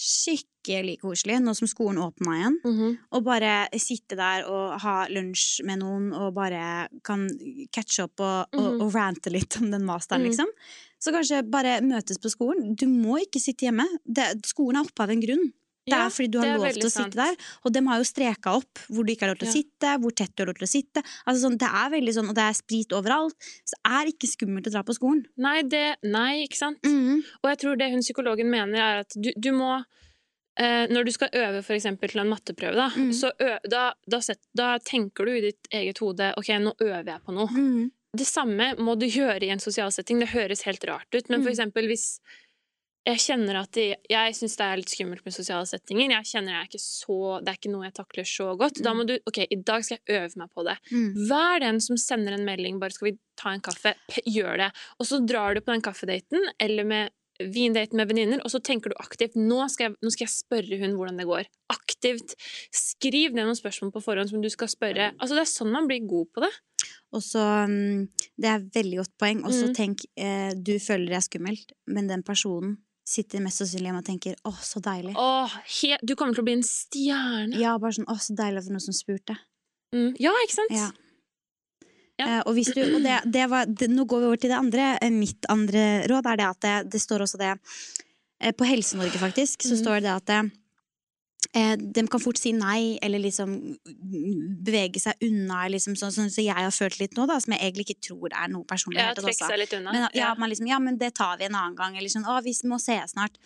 [0.00, 2.56] Skikkelig koselig nå som skolen åpna igjen.
[2.64, 2.98] Mhm.
[3.12, 7.26] Og bare sitte der og ha lunsj med noen og bare kan
[7.74, 8.80] catche opp og, og, Mhm.
[8.82, 10.30] og rante litt om den masteren, Mhm.
[10.30, 10.46] liksom.
[11.00, 12.74] Så kanskje bare møtes på skolen.
[12.76, 13.86] Du må ikke sitte hjemme.
[14.04, 15.52] Det, skolen er oppe av en grunn.
[15.90, 17.14] Det er fordi du har lov til å sant.
[17.14, 17.36] sitte der.
[17.64, 19.56] Og de har jo streka opp hvor du ikke har lov til å Ja.
[19.56, 21.02] sitte, hvor tett du har lov til å sitte.
[21.26, 23.34] Altså sånn, det er veldig sånn, Og det er sprit overalt.
[23.64, 25.24] Så det er ikke skummelt å dra på skolen.
[25.38, 26.78] Nei, det, nei, ikke sant?
[26.84, 27.24] Mhm.
[27.42, 29.82] Og jeg tror det hun psykologen mener, er at du, du må
[30.56, 33.12] eh, Når du skal øve for eksempel til en matteprøve, da, Mhm.
[33.16, 37.06] så ø, da, da, set, da tenker du i ditt eget hode OK, nå øver
[37.06, 37.46] jeg på noe.
[37.48, 37.90] Mhm.
[38.16, 40.18] Det samme må du gjøre i en sosial setting.
[40.18, 41.54] Det høres helt rart ut, men for Mhm.
[41.54, 42.18] eksempel hvis
[43.06, 46.10] jeg kjenner at det, jeg syns det er litt skummelt med sosiale settinger.
[46.10, 48.82] Jeg kjenner jeg er så, Det er ikke noe jeg takler så godt.
[48.82, 50.76] Da må du OK, i dag skal jeg øve meg på det.
[50.92, 51.28] Mm.
[51.30, 54.72] Vær den som sender en melding bare 'skal vi ta en kaffe', P gjør det.
[55.00, 58.90] Og så drar du på den kaffedaten eller med vindaten med venninner, og så tenker
[58.90, 61.46] du aktivt nå skal, jeg, 'nå skal jeg spørre hun hvordan det går'.
[61.70, 62.34] Aktivt.
[62.70, 65.12] Skriv ned noen spørsmål på forhånd som du skal spørre.
[65.18, 66.52] Altså Det er sånn man blir god på det.
[67.12, 68.08] Og så mm,
[68.40, 69.42] Det er et veldig godt poeng.
[69.44, 69.74] Og så Mm.
[69.74, 72.78] tenk eh, Du føler det er skummelt, men den personen
[73.10, 75.16] sitter mest sannsynlig hjemme og tenker 'Å, så deilig'.
[75.18, 77.58] Åh, he, du kommer til å bli en stjerne.
[77.58, 79.38] Ja, bare sånn 'Å, så deilig for noen som spurte'.
[79.92, 80.14] Mm.
[80.20, 80.70] Ja, ikke sant?
[80.70, 80.90] Ja.
[82.20, 82.26] Ja.
[82.26, 84.98] Eh, og du, og det, det var, det, nå går vi over til det andre.
[85.00, 87.58] Eh, Mitt andre råd er det at det, det står også det
[88.40, 89.80] eh, På Helse-Norge, faktisk, så mm.
[89.82, 90.40] står det det at det,
[91.52, 93.54] de kan fort si nei, eller liksom
[94.64, 97.62] bevege seg unna, liksom, sånn sånn som jeg har følt litt nå, da, som jeg
[97.64, 99.00] egentlig ikke tror er noe personlig.
[99.02, 99.92] Ja, trekke seg litt unna.
[99.96, 101.96] Men, ja, man liksom, ja, men det tar vi en annen gang.
[101.98, 103.40] Eller sånn, å, vi må se snart.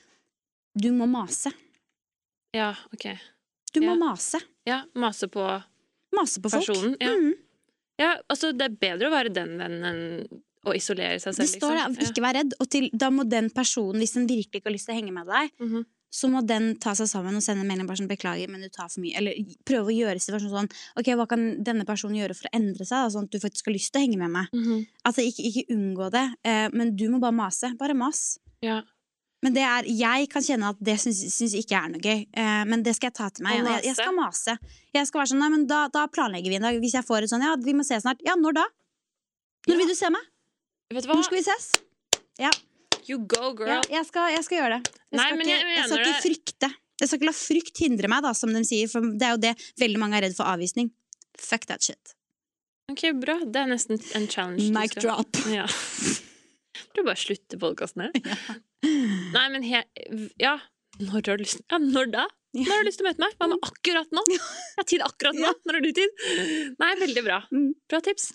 [0.77, 1.53] Du må mase.
[2.55, 3.09] ja, ok.
[3.75, 3.95] Du må Ja.
[3.99, 4.39] mase.
[4.67, 5.43] Ja, mase på
[6.15, 6.67] Mase på folk.
[6.67, 6.97] personen.
[7.01, 7.09] Ja.
[7.11, 7.33] Mm.
[7.99, 11.49] ja, altså det er bedre å være den vennen enn å isolere seg selv.
[11.51, 11.95] Det står liksom.
[11.99, 12.55] der, ikke vær redd.
[12.61, 15.13] Og til, da må den personen, hvis den virkelig ikke har lyst til å henge
[15.13, 15.85] med deg, mm Mhm.
[16.15, 18.69] Så må den ta seg sammen og sende en melding bare sånn 'beklager, men du
[18.71, 19.17] tar for mye'.
[19.19, 19.35] Eller
[19.67, 23.03] prøve å gjøre situasjonen sånn 'ok, hva kan denne personen gjøre for å endre seg',
[23.03, 24.47] da, sånn at du faktisk har lyst til å henge med meg.
[24.55, 24.87] Mhm.
[25.05, 27.75] Altså ikke, ikke unngå det, eh, men du må bare mase.
[27.77, 28.39] Bare mas.
[28.63, 28.83] Ja.
[29.43, 32.27] Men det er, jeg kan kjenne at det syns, ikke er noe gøy.
[32.33, 33.59] Eh, men det skal jeg ta til meg.
[33.65, 34.55] Jeg, jeg skal mase.
[34.95, 36.79] Jeg skal være sånn, nei, men da, da planlegger vi en dag.
[36.81, 38.23] Hvis jeg får et sånn, ja, vi må ses snart.
[38.25, 38.65] Ja, når da?
[39.69, 39.79] Når Ja.
[39.83, 40.23] vil du se meg?
[40.95, 41.17] Vet du hva?
[41.17, 41.73] Når skal vi ses?
[42.39, 42.51] Ja,
[43.11, 43.69] You go, girl.
[43.69, 44.91] ja jeg, skal, jeg skal gjøre det.
[44.95, 46.71] Jeg Nei, skal, men ikke, jeg jeg skal ikke frykte.
[47.03, 48.91] Jeg skal ikke la frykt hindre meg, da, som de sier.
[48.91, 50.93] For det er jo det veldig mange er redd for avvisning.
[51.41, 52.15] Fuck that shit.
[52.93, 53.39] Ok, bra.
[53.43, 54.71] Det er nesten en challenge.
[54.77, 55.41] Mic drop.
[55.53, 55.67] Ja.
[56.95, 58.39] Du bare slutter podkasten her.
[59.35, 59.81] Nei, men he...
[60.43, 60.57] Ja.
[61.01, 62.25] Når har du lyst Ja, når da?
[62.55, 63.33] Når har du lyst til å møte meg?
[63.41, 64.23] Hva med akkurat nå?
[64.31, 64.43] Jeg
[64.79, 65.49] har tid akkurat nå.
[65.49, 65.55] Ja.
[65.67, 66.21] Når har du tid?
[66.79, 67.41] Nei, veldig bra.
[67.51, 67.73] Mm.
[67.91, 68.29] Bra tips.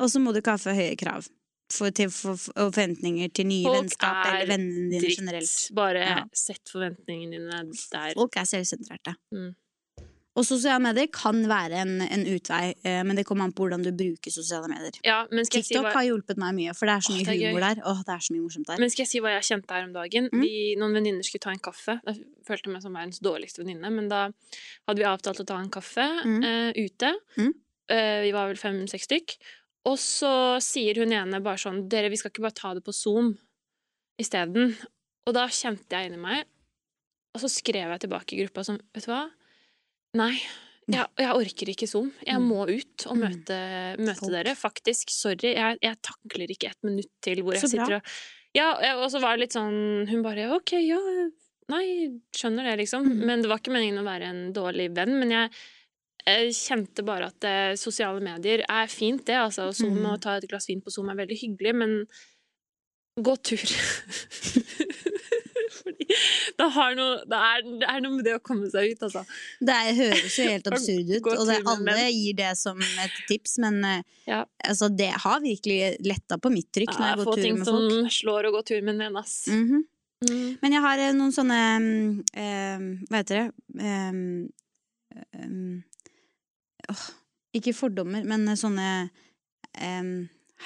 [0.00, 1.28] Og så må du ikke ha for høye krav.
[1.72, 5.18] For, til, for, og forventninger til nye Folk vennskap er eller vennene dine Dritt.
[5.18, 5.54] generelt.
[5.74, 6.24] Bare Ja.
[6.32, 7.62] sett forventningene dine
[7.92, 8.12] der.
[8.14, 9.16] Folk er selvsentrerte.
[9.34, 9.54] Mm.
[10.36, 13.82] Og sosiale medier kan være en, en utvei, eh, men det kommer an på hvordan
[13.82, 14.98] du bruker sosiale medier.
[15.02, 17.40] Ja, jeg si TikTok hva har hjulpet meg mye, for det er så mye Åh,
[17.40, 17.80] humor der.
[17.88, 18.78] Åh, det er så mye morsomt der.
[18.84, 20.28] Men skal jeg si hva jeg kjente her om dagen?
[20.30, 20.42] Mm.
[20.44, 21.96] Vi, noen venninner skulle ta en kaffe.
[22.04, 24.26] Jeg følte meg som verdens dårligste venninne, men da
[24.86, 26.42] hadde vi avtalt å ta en kaffe Mm.
[26.44, 27.14] uh, ute.
[27.40, 27.54] Mm.
[27.90, 29.38] Uh, vi var vel fem-seks stykk.
[29.86, 30.30] Og så
[30.64, 33.34] sier hun ene bare sånn Dere, vi skal ikke bare ta det på Zoom
[34.20, 34.74] isteden.
[35.26, 36.44] Og da kjente jeg inni meg,
[37.36, 39.24] og så skrev jeg tilbake i gruppa som Vet du hva?
[40.16, 40.32] Nei.
[40.86, 42.12] Jeg, jeg orker ikke Zoom.
[42.24, 42.46] Jeg Mm.
[42.48, 43.22] må ut og Mm.
[43.26, 43.56] møte,
[43.98, 44.54] møte dere.
[44.54, 45.10] Faktisk.
[45.10, 45.54] Sorry.
[45.58, 48.02] Jeg, jeg takler ikke ett minutt til hvor jeg sitter og
[48.54, 48.70] Ja,
[49.02, 50.96] og så var det litt sånn Hun bare OK, ja
[51.68, 53.04] Nei, skjønner det, liksom.
[53.04, 53.24] Mm.
[53.26, 55.18] Men det var ikke meningen å være en dårlig venn.
[55.18, 55.50] Men jeg,
[56.26, 59.36] jeg kjente bare at eh, sosiale medier er fint, det.
[59.38, 60.08] Altså, og Zoom, Mm.
[60.12, 61.96] Å ta et glass vin på Zoom er veldig hyggelig, men
[63.22, 63.62] gå tur.
[65.76, 66.06] Fordi
[66.58, 69.22] det, har noe, det, er, det er noe med det å komme seg ut, altså.
[69.60, 73.58] Det er, høres jo helt absurd ut, og det, alle gir det som et tips,
[73.64, 74.40] men eh, Ja.
[74.66, 77.66] altså, det har virkelig letta på mitt trykk når jeg går tur med folk.
[77.66, 79.36] Få ting som slår å gå tur med en venn, ass.
[79.52, 79.84] Mhm.
[80.24, 80.54] Mm.
[80.62, 83.50] Men jeg har eh, noen sånne um, Hva heter det?
[83.76, 84.48] Um,
[85.36, 85.82] em,
[86.92, 87.04] åh,
[87.56, 88.88] ikke fordommer, men sånne
[89.80, 90.10] um,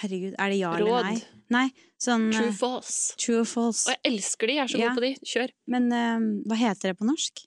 [0.00, 1.16] Herregud, er det ja eller nei?
[1.50, 1.64] Nei,
[1.98, 3.16] sånn True eh, false.
[3.18, 3.88] true false.
[3.90, 4.88] Og jeg elsker de, jeg er så Ja.
[4.92, 5.12] god på de.
[5.32, 5.54] Kjør.
[5.74, 7.42] Men um, hva heter det på norsk?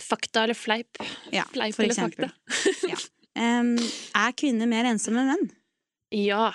[0.00, 1.02] Fakta eller fleip?
[1.34, 2.32] Ja, Fleip for eller eksempel.
[2.92, 2.96] ja.
[3.60, 3.74] um,
[4.22, 5.50] er kvinner mer ensomme enn menn?
[6.16, 6.46] Ja.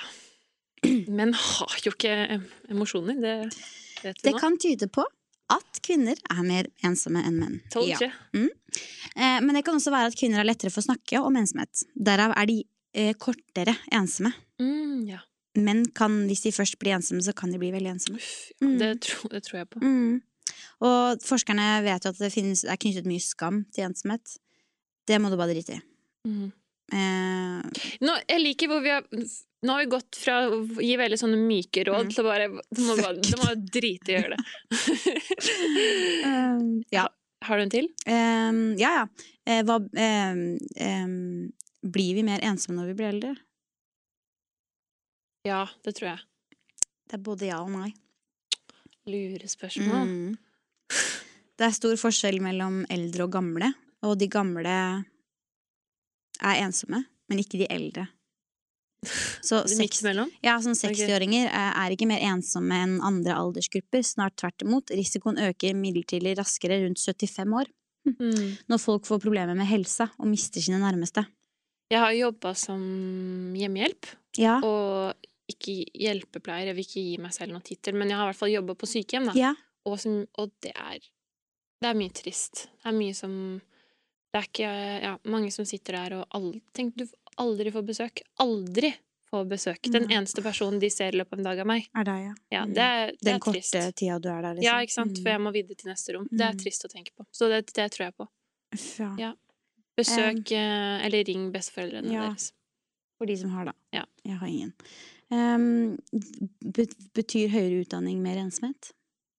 [1.07, 2.15] Menn har jo ikke
[2.73, 4.41] emosjoner, det vet vi Det nå.
[4.41, 5.05] kan tyde på
[5.53, 7.59] at kvinner er mer ensomme enn menn.
[7.71, 8.09] Told Ja.
[8.35, 8.49] Mm.
[9.15, 11.85] Eh, men det kan også være at kvinner har lettere for å snakke om ensomhet.
[11.95, 12.57] Derav er de
[12.93, 14.33] eh, kortere ensomme.
[14.61, 15.21] Mm, ja.
[15.57, 18.19] Menn kan, hvis de først blir ensomme, så kan de bli veldig ensomme.
[18.19, 18.67] Uff, ja.
[18.67, 18.77] Mm.
[18.81, 19.81] Det, tror, det tror jeg på.
[19.81, 20.21] Mm.
[20.87, 24.37] Og forskerne vet jo at det, finnes, det er knyttet mye skam til ensomhet.
[25.07, 25.83] Det må du bare drite i.
[26.27, 26.51] Mm.
[26.93, 29.07] Eh, Nå, jeg liker hvor vi har
[29.65, 32.11] Nå har vi gått fra å gi veldig sånne myke råd Mm.
[32.13, 33.47] til å bare Du må bare, du må
[33.77, 34.43] drite i å gjøre det.
[36.25, 37.07] um, ja.
[37.45, 37.87] Har du en til?
[38.09, 39.03] Um, ja, ja.
[39.45, 41.51] Eh, hva um,
[41.87, 43.35] Blir vi mer ensomme når vi blir eldre?
[45.47, 46.23] Ja, det tror jeg.
[47.07, 47.93] Det er både ja og nei.
[49.07, 50.09] Lurespørsmål.
[50.09, 50.33] Mm.
[51.57, 53.69] Det er stor forskjell mellom eldre og gamle,
[54.03, 54.73] og de gamle
[56.41, 58.07] er ensomme, men ikke de eldre.
[59.41, 60.01] Så seks-
[60.43, 64.03] ja, sånn 60-åringer eh, er ikke mer ensomme enn andre aldersgrupper.
[64.03, 64.91] Snart tvert imot.
[64.95, 67.71] Risikoen øker midlertidig raskere rundt 75 år.
[68.07, 68.57] Mm.
[68.71, 71.25] Når folk får problemer med helsa og mister sine nærmeste.
[71.91, 72.81] Jeg har jobba som
[73.55, 74.05] hjemmehjelp,
[74.37, 74.59] Ja.
[74.63, 75.13] og
[75.47, 76.67] ikke hjelpepleier.
[76.67, 78.75] Jeg vil ikke gi meg selv noen tittel, men jeg har i hvert fall jobba
[78.75, 79.33] på sykehjem, da.
[79.35, 79.53] ja.
[79.87, 80.99] Og, som, og det er
[81.79, 82.65] Det er mye trist.
[82.83, 83.61] Det er mye som
[84.33, 84.71] Det er ikke
[85.03, 87.05] Ja, mange som sitter der og aldri Tenk, du
[87.37, 88.21] aldri får besøk.
[88.39, 88.93] Aldri
[89.31, 89.81] får besøk.
[89.91, 91.87] Den eneste personen de ser i løpet av en dag, er meg.
[91.95, 92.33] Er deg, ja.
[92.51, 92.73] Ja, Mm.
[92.73, 93.95] det er, det Den er korte trist.
[93.97, 94.63] tida du er der, liksom.
[94.63, 95.17] Ja, ikke sant?
[95.17, 95.43] For jeg Mm.
[95.43, 96.27] må videre til neste rom.
[96.31, 96.59] Det er Mm.
[96.63, 97.25] trist å tenke på.
[97.33, 98.27] Så det, det tror jeg på.
[98.99, 99.15] Ja.
[99.17, 99.33] Ja.
[99.97, 102.29] Besøk, um, eller ring besteforeldrene Ja.
[102.29, 102.51] deres.
[103.17, 103.73] For de som har, da.
[103.91, 104.05] Ja.
[104.23, 104.73] Jeg har ingen.
[105.29, 105.97] Um,
[107.13, 108.91] betyr høyere utdanning mer ensomhet?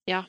[0.07, 0.25] Ja.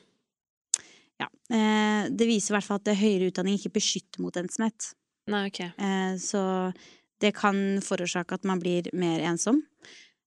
[1.20, 1.26] Ja.
[1.52, 4.94] Eh, det viser i hvert fall at høyere utdanning ikke beskytter mot ensomhet.
[5.30, 5.60] Nei, ok.
[5.60, 6.72] Eh, så
[7.20, 9.62] det kan forårsake at man blir mer ensom.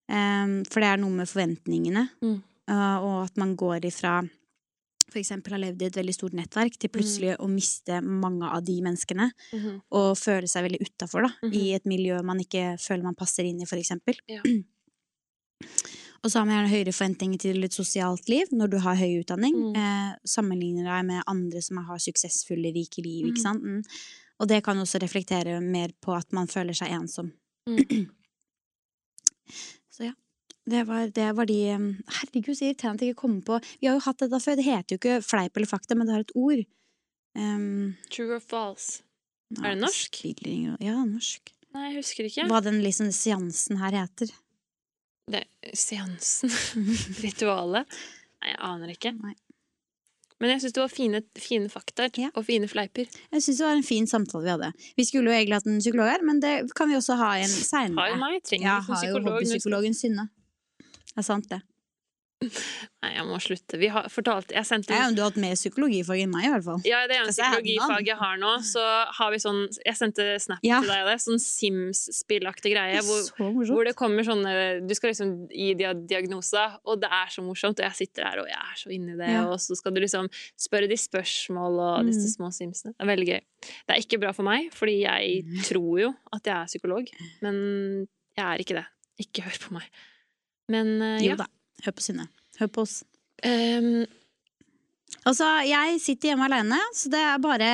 [0.10, 2.41] Ehm, for det er noe med forventningene, Mm.
[2.70, 4.22] eh, og at man går ifra
[5.14, 8.82] eksempel har levd i et veldig stort nettverk, til plutselig å miste mange av de
[8.82, 9.82] menneskene, Mhm.
[9.91, 11.54] og føle seg veldig utafor, da, Mhm.
[11.54, 14.16] i et miljø man ikke føler man passer inn i, eksempel.
[14.28, 14.41] Ja.
[16.24, 19.20] Og så har man gjerne høyere forventninger til et sosialt liv når du har høy
[19.24, 19.54] utdanning.
[19.54, 19.76] Mm.
[19.76, 23.30] Eh, sammenligner deg med andre som har suksessfulle, rike liv, Mm.
[23.34, 23.88] ikke sant.
[24.44, 27.32] Og det kan også reflektere mer på at man føler seg ensom.
[27.70, 28.10] Mm.
[29.94, 30.14] Så ja.
[30.66, 33.89] Det var, det var de um, Herregud, så irriterende at jeg ikke kommer på Vi
[33.89, 34.56] har jo hatt dette før.
[34.56, 36.62] Det heter jo ikke fleip eller fakta, men det har et ord.
[37.36, 39.04] Um, True or false?
[39.52, 40.16] ja, Er det norsk?
[40.22, 40.78] spiller.
[40.82, 41.52] Ja, norsk.
[41.74, 42.48] Nei, jeg husker ikke.
[42.50, 44.32] Hva den liksom seansen her heter.
[45.34, 45.44] Det,
[45.78, 46.52] seansen.
[47.26, 48.00] Ritualet.
[48.39, 49.14] Nei, jeg aner ikke.
[49.20, 49.36] Nei.
[50.42, 52.30] Men jeg syns det var fine, fine fakta Ja.
[52.36, 53.06] og fine fleiper.
[53.32, 54.72] Jeg syns det var en fin samtale vi hadde.
[54.98, 57.50] Vi skulle jo egentlig hatt en psykolog her, men det kan vi også ha en
[57.50, 58.18] Har jo seinere.
[58.20, 59.34] meg, trenger Jeg ikke en har jo psykolog.
[59.34, 60.30] hobbypsykologen Synne.
[61.14, 61.62] Det er sant, det.
[63.04, 63.78] Nei, jeg må slutte.
[63.82, 66.64] Vi har fortalt Jeg sendte Ja, du har hatt mer psykologifag enn meg, i hvert
[66.64, 66.82] fall.
[66.88, 68.84] Ja, det er en psykologifag psykologifaget jeg har nå, så
[69.18, 70.80] har vi sånn Jeg sendte snap Ja.
[70.80, 71.18] til deg av det.
[71.26, 73.02] Sånn Sims-spillaktig greie.
[73.04, 74.54] Hvor, så hvor det kommer sånne
[74.88, 77.80] Du skal liksom gi dia diagnose, og det er så morsomt.
[77.80, 79.44] Og jeg sitter der og jeg er så inni det, Ja.
[79.50, 80.30] og så skal du liksom
[80.60, 82.36] spørre de spørsmål og disse Mm.
[82.38, 82.94] små simsene.
[82.96, 83.41] Det er veldig gøy.
[83.88, 85.62] Det er ikke bra for meg, fordi jeg Mm.
[85.64, 87.06] tror jo at jeg er psykolog,
[87.41, 88.86] men jeg er ikke det.
[89.20, 89.84] Ikke hør på meg.
[90.70, 91.36] Men Jo ja.
[91.36, 91.46] da.
[91.86, 92.28] Hør på Synne.
[92.60, 93.00] Hør på oss.
[93.46, 94.04] Um,
[95.24, 97.68] Altså, jeg sitter hjemme alene, så det er bare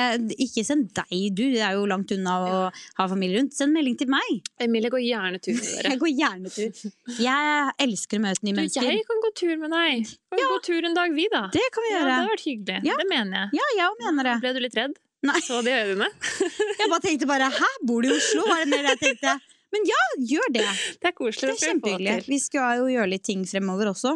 [0.44, 1.42] Ikke send deg, du.
[1.56, 2.60] Det er jo langt unna å
[3.00, 3.56] ha familie rundt.
[3.58, 4.44] Send melding til meg.
[4.62, 5.94] Emilie går gjerne tur med dere.
[5.96, 6.84] Jeg går gjerne tur.
[7.24, 8.90] Jeg elsker å møte nye Du, mennesker.
[8.92, 10.12] jeg kan gå tur med deg.
[10.30, 11.44] Kan vi gå tur en dag, vi, da?
[11.56, 12.80] Det kan vi Ja, det har vært hyggelig.
[12.92, 12.98] Ja.
[13.02, 13.62] Det mener jeg.
[13.64, 14.36] Ja, jeg mener det.
[14.46, 15.00] Ble du litt redd?
[15.32, 15.40] Nei.
[15.44, 16.30] Så de med.
[16.80, 18.46] Jeg bare tenkte bare Hæ, bor du i Oslo?
[18.48, 19.34] Var det mer det jeg tenkte?
[19.74, 20.02] Men ja,
[20.34, 20.66] gjør det.
[21.02, 21.42] Det er koselig.
[21.42, 22.26] Det er vi kjempehyggelig.
[22.30, 24.16] Vi skal jo gjøre litt ting fremover også.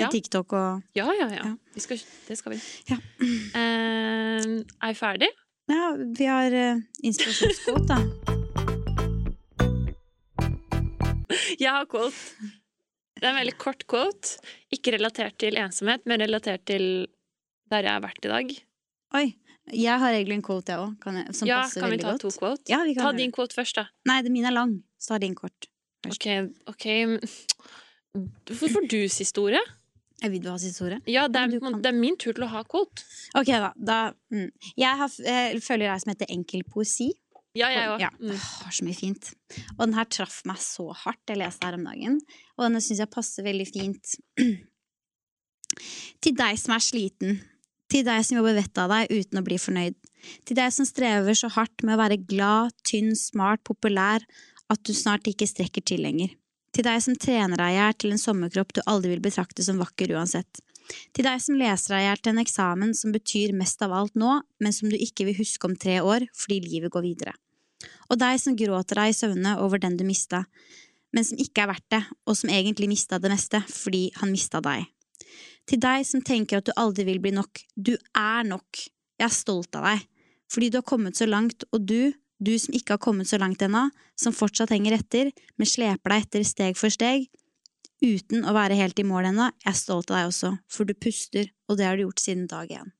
[0.00, 0.08] Ja.
[0.10, 1.42] TikTok og Ja, ja, ja.
[1.44, 1.54] Ja.
[1.74, 2.60] Vi skal, det skal vi.
[2.90, 2.98] Ja.
[2.98, 5.30] Uh, er vi ferdig?
[5.70, 5.84] Ja,
[6.18, 8.34] vi har uh, inspirasjonskvote, da.
[11.60, 12.50] Jeg har quote.
[13.14, 14.40] Det er en veldig kort quote.
[14.74, 17.06] Ikke relatert til ensomhet, men relatert til
[17.70, 18.50] der jeg har vært i dag.
[19.14, 19.26] Oi.
[19.72, 22.20] Jeg har egentlig en quote, jeg òg, som ja, passer kan vi ta godt.
[22.20, 22.68] to quote?
[22.68, 23.36] Ja, vi kan Ta din det.
[23.36, 23.86] quote først, da.
[24.10, 25.70] Nei, det min er lang, så ta din kort.
[26.04, 26.26] Ok,
[26.68, 26.86] ok.
[28.44, 29.62] Hvorfor får du siste ordet?
[30.20, 31.00] Jeg vil du ha siste ordet?
[31.10, 33.06] Ja, det er, det er min tur til å ha quote.
[33.40, 33.72] Ok, da.
[33.76, 33.98] da
[34.32, 34.50] mm.
[34.80, 35.16] Jeg har,
[35.64, 37.10] følger ei som heter Enkel poesi.
[37.54, 38.02] Ja, jeg òg.
[38.02, 38.10] Ja.
[38.18, 38.34] Mm.
[38.34, 39.32] Har så mye fint.
[39.76, 41.22] Og den her traff meg så hardt.
[41.30, 42.20] Jeg leste her om dagen.
[42.58, 44.16] Og denne syns jeg passer veldig fint.
[46.24, 47.38] Til deg som er sliten.
[47.92, 49.96] Til deg som jobber vettet av deg uten å bli fornøyd.
[50.48, 54.24] Til deg som strever så hardt med å være glad, tynn, smart, populær
[54.72, 56.32] at du snart ikke strekker til lenger.
[56.74, 59.78] Til deg som trener deg i hjel til en sommerkropp du aldri vil betrakte som
[59.78, 60.62] vakker uansett.
[61.14, 64.16] Til deg som leser deg i hjel til en eksamen som betyr mest av alt
[64.18, 67.36] nå, men som du ikke vil huske om tre år fordi livet går videre.
[68.10, 70.44] Og deg som gråter deg i søvne over den du mista,
[71.14, 74.60] men som ikke er verdt det, og som egentlig mista det meste fordi han mista
[74.64, 74.88] deg.
[75.70, 77.62] Til deg som tenker at du aldri vil bli nok.
[77.76, 78.82] Du er nok.
[79.20, 80.02] Jeg er stolt av deg.
[80.52, 83.62] Fordi du har kommet så langt, og du, du som ikke har kommet så langt
[83.64, 83.86] ennå,
[84.20, 87.24] som fortsatt henger etter, men sleper deg etter steg for steg,
[88.04, 90.92] uten å være helt i mål ennå, jeg er stolt av deg også, for du
[90.94, 92.92] puster, og det har du gjort siden dag én.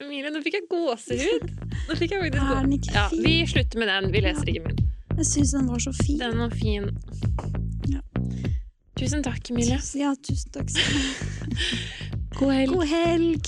[0.00, 1.50] Emilie, nå fikk jeg gåsehud.
[1.90, 3.04] Nå fikk jeg faktisk Er den ikke gå- ja.
[3.28, 4.08] Vi slutter med den.
[4.16, 4.80] Vi leser ikke min.
[5.20, 6.18] Jeg syns den var så fin.
[6.24, 6.88] Den var fin.
[7.92, 8.00] Ja.
[9.00, 9.78] Tusen takk, Emilie.
[9.96, 10.68] Ja, tusen takk.
[12.36, 12.68] God helg.
[12.74, 13.46] God helg!